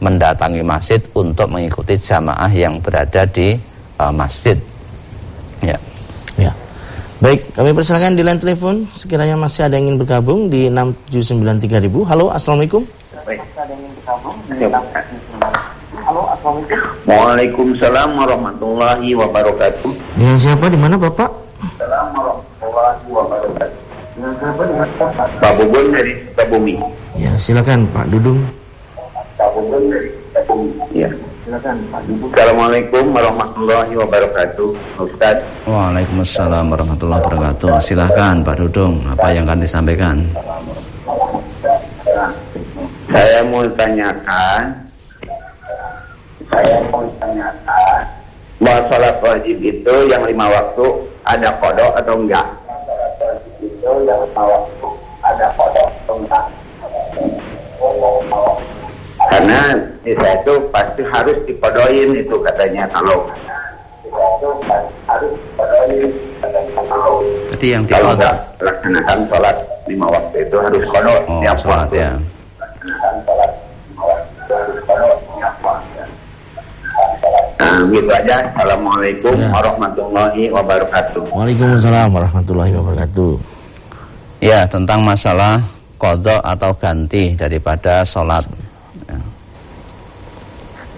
mendatangi 0.02 0.66
masjid 0.66 0.98
untuk 1.14 1.46
mengikuti 1.46 1.94
jamaah 1.94 2.50
yang 2.50 2.82
berada 2.82 3.22
di 3.28 3.54
uh, 4.02 4.10
masjid 4.10 4.58
Ya. 5.62 5.78
Ya. 6.34 6.50
Baik, 7.22 7.54
kami 7.54 7.70
persilakan 7.70 8.18
di 8.18 8.26
line 8.26 8.42
telepon 8.42 8.82
sekiranya 8.90 9.38
masih 9.38 9.70
ada 9.70 9.78
yang 9.78 9.94
ingin 9.94 10.02
bergabung 10.02 10.50
di 10.50 10.66
6793000. 10.66 11.86
Halo, 12.10 12.34
Assalamualaikum. 12.34 12.82
Halo, 16.02 16.22
Assalamualaikum. 16.34 16.82
Waalaikumsalam 17.06 18.10
warahmatullahi 18.18 19.14
wabarakatuh. 19.14 20.18
Dengan 20.18 20.36
siapa 20.42 20.66
di 20.66 20.78
mana, 20.82 20.98
Bapak? 20.98 21.30
Assalamualaikum 21.78 22.42
warahmatullahi 22.58 23.06
wabarakatuh. 23.06 23.78
Pak 24.42 25.52
Bubun 25.54 25.94
dari 25.94 26.18
Sukabumi. 26.26 26.74
Ya, 27.14 27.30
silakan 27.38 27.86
Pak 27.94 28.10
Dudung. 28.10 28.42
Pak 29.38 29.48
Bubun 29.54 29.86
dari 29.86 30.10
Sukabumi. 30.10 30.74
Ya. 30.90 31.10
Assalamualaikum 31.52 33.14
warahmatullahi 33.14 33.94
wabarakatuh, 33.94 34.68
Ustaz. 34.98 35.38
Waalaikumsalam 35.62 36.74
warahmatullahi 36.74 37.22
wabarakatuh. 37.22 37.78
Silahkan 37.78 38.42
Pak 38.42 38.58
Dudung, 38.58 38.98
apa 39.06 39.30
yang 39.30 39.46
akan 39.46 39.62
disampaikan? 39.62 40.26
Saya 43.14 43.46
mau 43.46 43.62
tanyakan, 43.78 44.62
saya 46.50 46.76
mau 46.90 47.04
tanyakan, 47.20 48.02
bahwa 48.58 48.80
sholat 48.90 49.16
wajib 49.22 49.56
itu 49.62 49.94
yang 50.10 50.22
lima 50.26 50.50
waktu 50.50 50.86
ada 51.26 51.52
kodok 51.62 51.92
atau 52.00 52.14
enggak? 52.18 52.61
Itu 53.82 54.06
yang 54.06 54.22
waktu 54.30 54.88
ada 55.26 55.46
kodok 55.58 55.90
atau 55.90 56.14
enggak? 56.22 56.44
Karena 59.26 59.74
desa 60.06 60.30
itu 60.38 60.54
pasti 60.70 61.02
harus 61.02 61.38
dipodoin 61.42 62.14
itu 62.14 62.36
katanya 62.46 62.86
kalau 62.94 63.26
Jadi 67.50 67.66
yang 67.74 67.82
kalau 67.90 68.14
nggak 68.14 68.36
laksanakan 68.62 69.18
sholat 69.26 69.56
lima 69.90 70.06
waktu 70.14 70.36
itu 70.46 70.56
harus 70.62 70.82
kodok 70.86 71.20
oh, 71.26 71.42
tiap 71.42 71.58
sholat 71.58 71.90
waktu. 71.90 71.98
ya. 71.98 72.10
Nah, 77.58 77.78
gitu 77.90 78.10
aja. 78.14 78.36
Assalamualaikum 78.46 79.34
ya. 79.34 79.50
warahmatullahi 79.50 80.42
wabarakatuh. 80.54 81.34
Waalaikumsalam 81.34 82.14
warahmatullahi 82.14 82.78
wabarakatuh. 82.78 83.51
Ya, 84.42 84.66
tentang 84.66 85.06
masalah 85.06 85.62
kodok 86.02 86.42
atau 86.42 86.74
ganti 86.74 87.38
daripada 87.38 88.02
sholat 88.02 88.42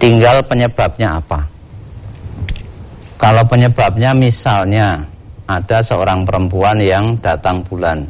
Tinggal 0.05 0.43
penyebabnya 0.45 1.17
apa. 1.17 1.39
Kalau 3.15 3.41
penyebabnya 3.47 4.11
misalnya 4.11 5.01
ada 5.47 5.79
seorang 5.79 6.27
perempuan 6.27 6.77
yang 6.83 7.15
datang 7.23 7.63
bulan 7.63 8.03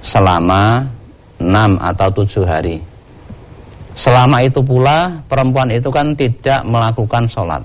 selama 0.00 0.86
6 1.42 1.50
atau 1.76 2.08
7 2.14 2.46
hari. 2.46 2.76
Selama 3.98 4.40
itu 4.40 4.62
pula 4.62 5.12
perempuan 5.26 5.68
itu 5.74 5.90
kan 5.90 6.14
tidak 6.14 6.62
melakukan 6.64 7.26
sholat. 7.26 7.60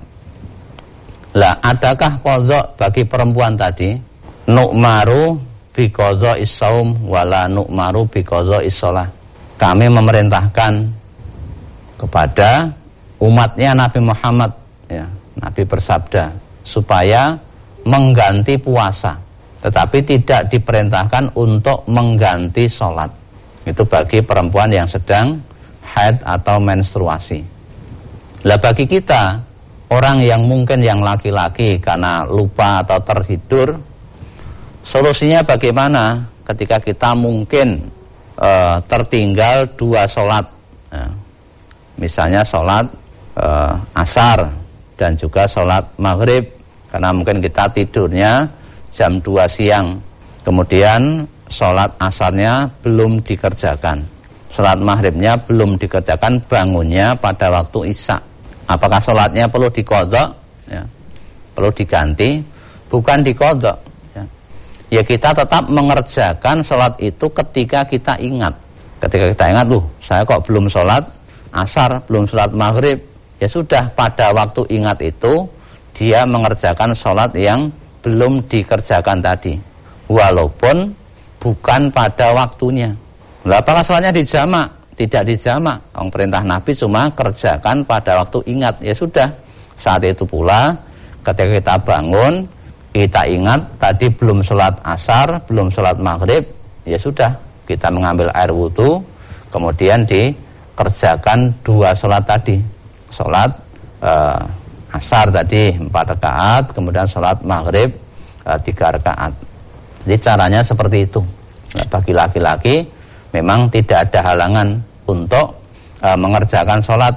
Lah 1.38 1.56
adakah 1.62 2.18
kodok 2.20 2.76
bagi 2.76 3.08
perempuan 3.08 3.54
tadi? 3.56 3.94
Nukmaru 4.52 5.38
bikozo 5.76 6.40
isaum 6.40 6.96
wala 7.04 7.52
nukmaru 7.52 8.08
bikozo 8.08 8.64
isolah. 8.64 9.12
Kami 9.60 9.92
memerintahkan 9.92 10.74
kepada 12.00 12.72
umatnya 13.20 13.76
Nabi 13.76 14.00
Muhammad 14.04 14.52
ya, 14.88 15.08
Nabi 15.40 15.64
bersabda 15.68 16.32
supaya 16.64 17.36
mengganti 17.86 18.58
puasa 18.58 19.20
tetapi 19.66 20.06
tidak 20.06 20.54
diperintahkan 20.54 21.34
untuk 21.38 21.86
mengganti 21.90 22.70
sholat 22.70 23.10
itu 23.66 23.82
bagi 23.86 24.22
perempuan 24.22 24.70
yang 24.70 24.86
sedang 24.86 25.38
haid 25.82 26.22
atau 26.22 26.58
menstruasi 26.62 27.42
lah 28.46 28.62
bagi 28.62 28.86
kita 28.86 29.42
orang 29.90 30.22
yang 30.22 30.46
mungkin 30.46 30.82
yang 30.82 31.02
laki-laki 31.02 31.82
karena 31.82 32.26
lupa 32.26 32.86
atau 32.86 33.02
tertidur 33.02 33.74
Solusinya 34.86 35.42
bagaimana 35.42 36.22
ketika 36.46 36.78
kita 36.78 37.18
mungkin 37.18 37.82
e, 38.38 38.52
tertinggal 38.86 39.66
dua 39.74 40.06
sholat, 40.06 40.46
ya. 40.94 41.10
misalnya 41.98 42.46
sholat 42.46 42.86
e, 43.34 43.46
asar 43.98 44.46
dan 44.94 45.18
juga 45.18 45.50
sholat 45.50 45.82
maghrib, 45.98 46.46
karena 46.94 47.10
mungkin 47.18 47.42
kita 47.42 47.66
tidurnya 47.74 48.46
jam 48.94 49.18
2 49.20 49.26
siang, 49.50 49.98
kemudian 50.46 51.26
sholat 51.50 51.90
asarnya 51.98 52.70
belum 52.86 53.26
dikerjakan, 53.26 54.06
sholat 54.54 54.78
maghribnya 54.80 55.34
belum 55.50 55.82
dikerjakan, 55.82 56.46
bangunnya 56.46 57.18
pada 57.18 57.50
waktu 57.50 57.90
isya. 57.90 58.22
Apakah 58.70 59.02
sholatnya 59.02 59.50
perlu 59.50 59.68
dikodok? 59.74 60.30
Ya. 60.70 60.86
Perlu 61.58 61.74
diganti? 61.74 62.38
Bukan 62.86 63.26
dikodok 63.26 63.95
ya 64.90 65.02
kita 65.02 65.34
tetap 65.34 65.70
mengerjakan 65.70 66.62
sholat 66.62 66.98
itu 67.02 67.26
ketika 67.32 67.86
kita 67.86 68.18
ingat. 68.22 68.54
Ketika 69.02 69.26
kita 69.32 69.46
ingat 69.52 69.68
loh 69.70 69.86
saya 70.02 70.24
kok 70.24 70.46
belum 70.48 70.72
sholat 70.72 71.04
asar 71.56 72.04
belum 72.06 72.28
sholat 72.28 72.52
maghrib. 72.52 73.00
Ya 73.40 73.48
sudah 73.52 73.92
pada 73.96 74.32
waktu 74.32 74.64
ingat 74.72 75.00
itu 75.04 75.48
dia 75.96 76.24
mengerjakan 76.28 76.92
sholat 76.96 77.32
yang 77.36 77.72
belum 78.04 78.44
dikerjakan 78.48 79.24
tadi. 79.24 79.56
Walaupun 80.12 80.94
bukan 81.40 81.82
pada 81.90 82.36
waktunya. 82.36 82.94
Lah 83.48 83.64
apakah 83.64 83.82
sholatnya 83.82 84.14
dijamak? 84.16 84.68
Tidak 84.96 85.24
dijamak. 85.28 85.92
Orang 85.96 86.08
perintah 86.08 86.44
Nabi 86.44 86.72
cuma 86.72 87.12
kerjakan 87.12 87.84
pada 87.84 88.24
waktu 88.24 88.40
ingat. 88.48 88.80
Ya 88.80 88.96
sudah. 88.96 89.28
Saat 89.76 90.08
itu 90.08 90.24
pula 90.24 90.72
ketika 91.26 91.52
kita 91.52 91.76
bangun 91.84 92.48
kita 92.96 93.28
ingat 93.28 93.76
tadi 93.76 94.08
belum 94.08 94.40
sholat 94.40 94.80
asar, 94.88 95.44
belum 95.52 95.68
sholat 95.68 96.00
maghrib, 96.00 96.48
ya 96.88 96.96
sudah 96.96 97.36
kita 97.68 97.92
mengambil 97.92 98.32
air 98.32 98.56
wudhu, 98.56 99.04
kemudian 99.52 100.08
dikerjakan 100.08 101.52
dua 101.60 101.92
sholat 101.92 102.24
tadi, 102.24 102.56
sholat 103.12 103.52
eh, 104.00 104.96
asar 104.96 105.28
tadi 105.28 105.76
empat 105.76 106.16
rakaat, 106.16 106.72
kemudian 106.72 107.04
sholat 107.04 107.44
maghrib 107.44 107.92
eh, 108.48 108.60
tiga 108.64 108.96
rakaat. 108.96 109.36
Jadi 110.08 110.16
caranya 110.24 110.64
seperti 110.64 111.04
itu. 111.04 111.20
Nah, 111.76 111.86
bagi 111.92 112.16
laki-laki 112.16 112.76
memang 113.36 113.68
tidak 113.76 114.08
ada 114.08 114.32
halangan 114.32 114.80
untuk 115.04 115.52
eh, 116.00 116.16
mengerjakan 116.16 116.80
sholat. 116.80 117.12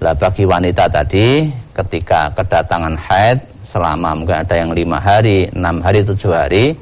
Lah 0.00 0.16
bagi 0.16 0.48
wanita 0.48 0.88
tadi 0.88 1.52
ketika 1.76 2.32
kedatangan 2.32 2.96
haid 2.96 3.47
selama 3.68 4.16
mungkin 4.16 4.40
ada 4.40 4.56
yang 4.56 4.72
lima 4.72 4.96
hari, 4.96 5.44
enam 5.52 5.84
hari, 5.84 6.00
tujuh 6.00 6.32
hari, 6.32 6.72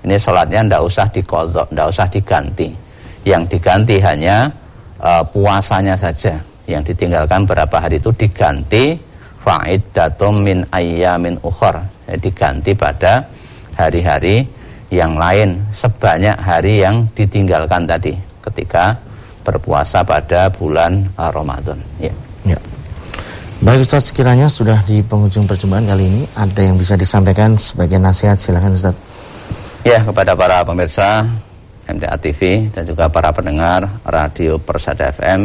ini 0.00 0.16
sholatnya 0.16 0.64
tidak 0.64 0.82
usah 0.88 1.06
dikodok, 1.12 1.66
tidak 1.68 1.86
usah 1.92 2.06
diganti. 2.08 2.68
Yang 3.28 3.42
diganti 3.56 4.00
hanya 4.00 4.48
uh, 4.96 5.20
puasanya 5.28 5.92
saja. 6.00 6.40
Yang 6.64 6.94
ditinggalkan 6.94 7.44
berapa 7.44 7.76
hari 7.76 8.00
itu 8.00 8.08
diganti 8.16 8.96
fa'id 9.44 9.92
datum 9.92 10.40
min 10.40 10.64
ayyamin 10.72 11.36
ukhor. 11.44 11.76
Ya, 12.08 12.16
diganti 12.16 12.72
pada 12.72 13.20
hari-hari 13.76 14.48
yang 14.88 15.20
lain 15.20 15.60
sebanyak 15.70 16.34
hari 16.40 16.80
yang 16.80 17.04
ditinggalkan 17.12 17.84
tadi 17.84 18.16
ketika 18.40 18.96
berpuasa 19.44 20.00
pada 20.00 20.48
bulan 20.48 21.04
Ramadan. 21.16 21.76
Ya. 22.00 22.12
ya. 22.48 22.58
Baik 23.60 23.84
Ustaz, 23.84 24.08
sekiranya 24.08 24.48
sudah 24.48 24.80
di 24.88 25.04
penghujung 25.04 25.44
perjumpaan 25.44 25.84
kali 25.84 26.08
ini 26.08 26.24
Ada 26.32 26.64
yang 26.64 26.80
bisa 26.80 26.96
disampaikan 26.96 27.60
sebagai 27.60 28.00
nasihat, 28.00 28.32
silahkan 28.40 28.72
Ustaz. 28.72 28.96
Ya, 29.84 30.00
kepada 30.00 30.32
para 30.32 30.64
pemirsa 30.64 31.28
MTA 31.84 32.16
TV 32.16 32.72
dan 32.72 32.88
juga 32.88 33.12
para 33.12 33.28
pendengar 33.36 33.84
Radio 34.08 34.56
Persada 34.56 35.12
FM 35.12 35.44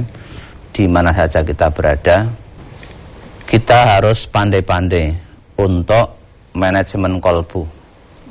di 0.71 0.87
mana 0.87 1.11
saja 1.11 1.43
kita 1.43 1.67
berada 1.75 2.31
kita 3.51 3.99
harus 3.99 4.23
pandai-pandai 4.31 5.11
untuk 5.59 6.15
manajemen 6.55 7.19
kolbu 7.19 7.67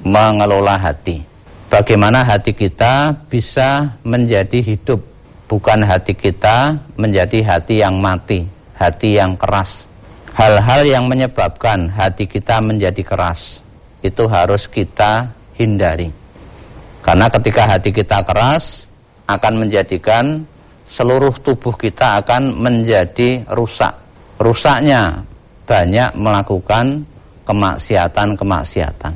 mengelola 0.00 0.80
hati. 0.80 1.20
Bagaimana 1.68 2.24
hati 2.24 2.56
kita 2.56 3.12
bisa 3.28 4.00
menjadi 4.00 4.64
hidup 4.64 5.04
bukan 5.44 5.84
hati 5.84 6.16
kita 6.16 6.72
menjadi 6.96 7.44
hati 7.44 7.84
yang 7.84 8.00
mati 8.00 8.53
hati 8.78 9.18
yang 9.18 9.38
keras. 9.38 9.86
Hal-hal 10.34 10.82
yang 10.82 11.06
menyebabkan 11.06 11.94
hati 11.94 12.26
kita 12.26 12.58
menjadi 12.58 13.02
keras 13.06 13.62
itu 14.02 14.26
harus 14.26 14.66
kita 14.66 15.30
hindari. 15.54 16.10
Karena 17.00 17.30
ketika 17.30 17.70
hati 17.70 17.94
kita 17.94 18.26
keras 18.26 18.90
akan 19.30 19.64
menjadikan 19.64 20.42
seluruh 20.84 21.32
tubuh 21.40 21.72
kita 21.78 22.20
akan 22.24 22.54
menjadi 22.60 23.46
rusak. 23.52 23.94
Rusaknya 24.36 25.22
banyak 25.64 26.12
melakukan 26.18 27.06
kemaksiatan-kemaksiatan. 27.48 29.14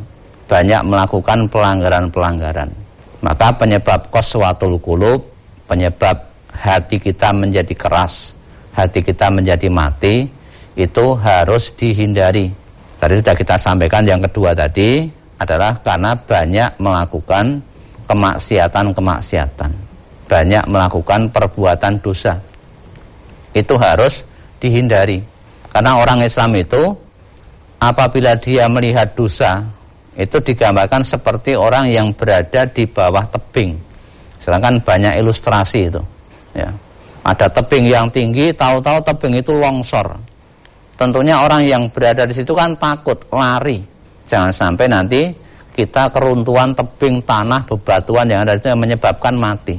Banyak 0.48 0.82
melakukan 0.88 1.44
pelanggaran-pelanggaran. 1.52 2.72
Maka 3.20 3.52
penyebab 3.52 4.08
koswatul 4.08 4.80
kulub, 4.80 5.20
penyebab 5.68 6.16
hati 6.54 6.96
kita 6.96 7.36
menjadi 7.36 7.74
keras, 7.76 8.37
hati 8.78 9.02
kita 9.02 9.34
menjadi 9.34 9.66
mati 9.66 10.30
itu 10.78 11.06
harus 11.18 11.74
dihindari. 11.74 12.46
Tadi 13.02 13.18
sudah 13.18 13.34
kita 13.34 13.58
sampaikan 13.58 14.06
yang 14.06 14.22
kedua 14.22 14.54
tadi 14.54 15.10
adalah 15.42 15.82
karena 15.82 16.14
banyak 16.14 16.78
melakukan 16.78 17.58
kemaksiatan-kemaksiatan. 18.06 19.70
Banyak 20.30 20.64
melakukan 20.70 21.34
perbuatan 21.34 21.98
dosa. 21.98 22.38
Itu 23.50 23.74
harus 23.74 24.22
dihindari. 24.62 25.18
Karena 25.74 25.98
orang 25.98 26.22
Islam 26.22 26.54
itu 26.54 26.94
apabila 27.82 28.38
dia 28.38 28.70
melihat 28.70 29.14
dosa 29.18 29.62
itu 30.18 30.42
digambarkan 30.42 31.06
seperti 31.06 31.54
orang 31.54 31.90
yang 31.90 32.10
berada 32.14 32.66
di 32.66 32.86
bawah 32.86 33.22
tebing. 33.30 33.78
Sedangkan 34.42 34.82
banyak 34.82 35.22
ilustrasi 35.22 35.80
itu. 35.86 36.02
Ya, 36.58 36.74
ada 37.28 37.46
tebing 37.52 37.84
yang 37.84 38.08
tinggi, 38.08 38.56
tahu-tahu 38.56 39.04
tebing 39.04 39.44
itu 39.44 39.52
longsor. 39.52 40.16
Tentunya 40.96 41.44
orang 41.44 41.60
yang 41.60 41.84
berada 41.92 42.24
di 42.24 42.32
situ 42.32 42.56
kan 42.56 42.72
takut, 42.80 43.20
lari. 43.28 43.84
Jangan 44.24 44.48
sampai 44.48 44.88
nanti 44.88 45.28
kita 45.76 46.08
keruntuhan 46.08 46.72
tebing 46.72 47.20
tanah 47.22 47.68
bebatuan 47.68 48.26
yang 48.32 48.48
ada 48.48 48.56
itu 48.56 48.72
yang 48.72 48.80
menyebabkan 48.80 49.36
mati. 49.36 49.76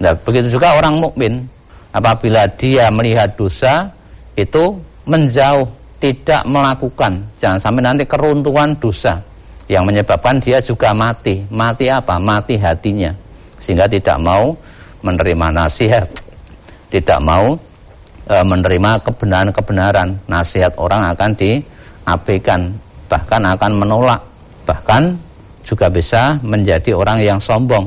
Nah, 0.00 0.16
begitu 0.16 0.56
juga 0.56 0.72
orang 0.72 0.96
mukmin 0.96 1.44
apabila 1.92 2.48
dia 2.56 2.88
melihat 2.88 3.36
dosa 3.36 3.92
itu 4.32 4.80
menjauh, 5.04 5.68
tidak 6.00 6.48
melakukan. 6.48 7.20
Jangan 7.38 7.60
sampai 7.60 7.82
nanti 7.84 8.04
keruntuhan 8.08 8.72
dosa 8.80 9.20
yang 9.68 9.84
menyebabkan 9.84 10.40
dia 10.40 10.64
juga 10.64 10.96
mati. 10.96 11.44
Mati 11.52 11.92
apa? 11.92 12.16
Mati 12.16 12.56
hatinya. 12.56 13.12
Sehingga 13.60 13.84
tidak 13.84 14.16
mau 14.18 14.56
menerima 15.04 15.46
nasihat 15.54 16.25
tidak 16.96 17.20
mau 17.20 17.52
e, 18.24 18.36
menerima 18.40 19.04
kebenaran-kebenaran, 19.04 20.16
nasihat 20.24 20.72
orang 20.80 21.04
akan 21.12 21.36
diabaikan, 21.36 22.72
bahkan 23.12 23.42
akan 23.44 23.72
menolak, 23.76 24.24
bahkan 24.64 25.12
juga 25.60 25.92
bisa 25.92 26.40
menjadi 26.40 26.96
orang 26.96 27.20
yang 27.20 27.36
sombong, 27.36 27.84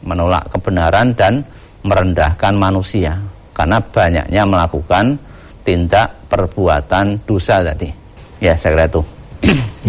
menolak 0.00 0.48
kebenaran 0.48 1.12
dan 1.12 1.44
merendahkan 1.84 2.56
manusia 2.56 3.20
karena 3.52 3.78
banyaknya 3.78 4.42
melakukan 4.48 5.20
tindak 5.62 6.08
perbuatan 6.32 7.20
dosa 7.28 7.60
tadi. 7.60 7.92
Ya, 8.40 8.56
saya 8.56 8.76
kira 8.76 8.86
itu. 8.88 9.02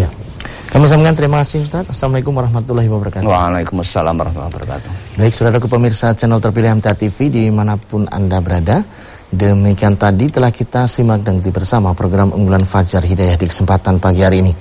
ya. 0.01 0.09
Kami 0.67 0.83
sampaikan 0.83 1.15
terima 1.15 1.39
kasih 1.39 1.63
Ustaz. 1.63 1.87
Assalamualaikum 1.87 2.35
warahmatullahi 2.35 2.91
wabarakatuh. 2.91 3.23
Waalaikumsalam 3.23 4.11
warahmatullahi 4.19 4.51
wabarakatuh. 4.51 4.89
Baik, 5.15 5.33
saudaraku 5.33 5.67
pemirsa 5.71 6.11
channel 6.11 6.43
terpilih 6.43 6.75
MTA 6.83 6.91
TV 6.91 7.31
di 7.31 7.43
mana 7.47 7.79
pun 7.79 8.03
Anda 8.11 8.43
berada. 8.43 8.83
Demikian 9.31 9.95
tadi 9.95 10.27
telah 10.27 10.51
kita 10.51 10.83
simak 10.87 11.23
dan 11.23 11.39
bersama 11.39 11.95
program 11.95 12.35
unggulan 12.35 12.67
Fajar 12.67 12.99
Hidayah 12.99 13.39
di 13.39 13.47
kesempatan 13.47 14.03
pagi 14.03 14.27
hari 14.27 14.43
ini. 14.43 14.53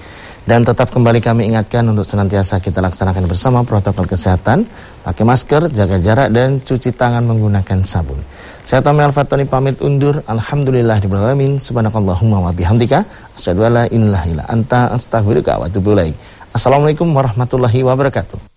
Dan 0.47 0.63
tetap 0.63 0.95
kembali 0.95 1.19
kami 1.19 1.51
ingatkan 1.51 1.83
untuk 1.91 2.07
senantiasa 2.07 2.63
kita 2.63 2.79
laksanakan 2.79 3.27
bersama 3.27 3.67
protokol 3.67 4.07
kesehatan, 4.07 4.63
pakai 5.03 5.27
masker, 5.27 5.75
jaga 5.75 5.99
jarak, 5.99 6.31
dan 6.31 6.63
cuci 6.63 6.95
tangan 6.95 7.27
menggunakan 7.27 7.83
sabun. 7.83 8.23
Saya 8.67 8.83
Tommy 8.83 9.07
Al-Fatoni 9.07 9.47
pamit 9.47 9.79
undur. 9.79 10.27
Alhamdulillah 10.27 10.99
di 10.99 11.07
alamin. 11.07 11.55
Subhanakallahumma 11.55 12.43
wa 12.43 12.51
bihamdika. 12.51 13.07
Asyhadu 13.39 13.62
an 13.62 13.87
la 13.87 14.43
anta 14.51 14.91
astaghfiruka 14.91 15.55
wa 15.62 15.71
atubu. 15.71 15.95
Assalamualaikum 16.51 17.14
warahmatullahi 17.14 17.87
wabarakatuh. 17.87 18.51